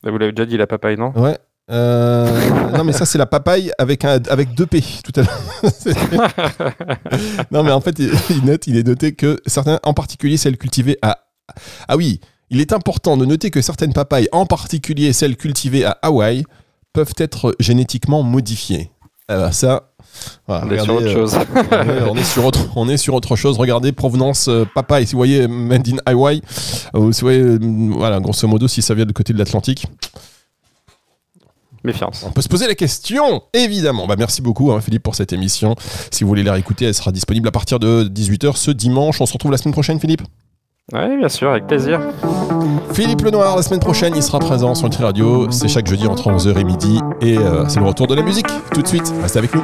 Vous 0.02 0.18
l'avez 0.18 0.32
déjà 0.32 0.46
dit, 0.46 0.56
la 0.56 0.66
papaye, 0.66 0.96
non? 0.96 1.12
Ouais. 1.16 1.38
Euh, 1.68 2.70
non 2.76 2.84
mais 2.84 2.92
ça 2.92 3.04
c'est 3.04 3.18
la 3.18 3.26
papaye 3.26 3.72
avec 3.76 4.04
un 4.04 4.20
avec 4.28 4.54
deux 4.54 4.66
p 4.66 4.84
tout 5.02 5.12
à 5.16 5.22
l'heure. 5.22 5.42
Non 7.50 7.64
mais 7.64 7.72
en 7.72 7.80
fait 7.80 7.98
il, 7.98 8.44
note 8.44 8.68
il 8.68 8.76
est 8.76 8.86
noté 8.86 9.14
que 9.14 9.40
certains 9.46 9.80
en 9.82 9.92
particulier 9.92 10.36
celles 10.36 10.58
cultivées 10.58 10.96
à 11.02 11.18
ah 11.88 11.96
oui 11.96 12.20
Il 12.50 12.60
est 12.60 12.72
important 12.72 13.16
de 13.16 13.24
noter 13.24 13.50
que 13.50 13.62
certaines 13.62 13.92
papayes, 13.92 14.28
en 14.32 14.46
particulier 14.46 15.12
celles 15.12 15.36
cultivées 15.36 15.84
à 15.84 15.98
Hawaï, 16.02 16.44
peuvent 16.92 17.14
être 17.18 17.54
génétiquement 17.58 18.22
modifiées. 18.22 18.90
Alors 19.28 19.52
ça, 19.52 19.92
voilà, 20.46 20.66
on, 20.66 20.70
est 20.70 20.84
sur 20.84 20.94
autre 20.94 21.06
euh, 21.06 21.14
chose. 21.14 21.36
on, 22.08 22.16
est, 22.16 22.24
sur 22.24 22.44
autre, 22.44 22.68
on 22.76 22.88
est 22.88 22.96
sur 22.96 23.14
autre 23.14 23.34
chose. 23.34 23.58
Regardez 23.58 23.90
provenance 23.90 24.46
euh, 24.48 24.64
papaye. 24.72 25.04
Si 25.04 25.12
vous 25.12 25.18
voyez 25.18 25.48
Made 25.48 25.88
in 25.88 25.96
Hawaii, 26.06 26.40
vous 26.94 27.10
voyez, 27.10 27.58
voilà, 27.90 28.20
grosso 28.20 28.46
modo, 28.46 28.68
si 28.68 28.82
ça 28.82 28.94
vient 28.94 29.04
du 29.04 29.12
côté 29.12 29.32
de 29.32 29.38
l'Atlantique, 29.38 29.86
Méfiance. 31.86 32.24
On 32.26 32.30
peut 32.30 32.42
se 32.42 32.48
poser 32.48 32.66
la 32.66 32.74
question, 32.74 33.42
évidemment. 33.54 34.06
Bah, 34.06 34.16
merci 34.18 34.42
beaucoup, 34.42 34.72
hein, 34.72 34.80
Philippe, 34.80 35.02
pour 35.02 35.14
cette 35.14 35.32
émission. 35.32 35.74
Si 36.10 36.24
vous 36.24 36.28
voulez 36.28 36.42
la 36.42 36.52
réécouter, 36.52 36.84
elle 36.84 36.94
sera 36.94 37.12
disponible 37.12 37.48
à 37.48 37.52
partir 37.52 37.78
de 37.78 38.04
18h 38.04 38.56
ce 38.56 38.70
dimanche. 38.70 39.20
On 39.20 39.26
se 39.26 39.32
retrouve 39.32 39.52
la 39.52 39.58
semaine 39.58 39.72
prochaine, 39.72 39.98
Philippe 39.98 40.22
Oui, 40.92 41.16
bien 41.18 41.28
sûr, 41.28 41.50
avec 41.50 41.66
plaisir. 41.66 42.00
Philippe 42.92 43.22
Lenoir, 43.22 43.56
la 43.56 43.62
semaine 43.62 43.80
prochaine, 43.80 44.14
il 44.16 44.22
sera 44.22 44.38
présent 44.38 44.74
sur 44.74 44.86
Nutri 44.88 45.02
Radio. 45.02 45.50
C'est 45.50 45.68
chaque 45.68 45.86
jeudi 45.86 46.06
entre 46.06 46.30
11h 46.30 46.58
et 46.58 46.64
midi. 46.64 47.00
Et 47.20 47.38
euh, 47.38 47.68
c'est 47.68 47.80
le 47.80 47.86
retour 47.86 48.06
de 48.06 48.14
la 48.14 48.22
musique. 48.22 48.46
Tout 48.72 48.82
de 48.82 48.86
suite, 48.86 49.12
restez 49.22 49.38
avec 49.38 49.54
nous. 49.54 49.62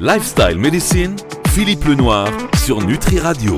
Lifestyle 0.00 0.58
Medicine, 0.58 1.16
Philippe 1.48 1.84
Lenoir 1.84 2.28
sur 2.64 2.80
Nutri 2.80 3.18
Radio. 3.18 3.50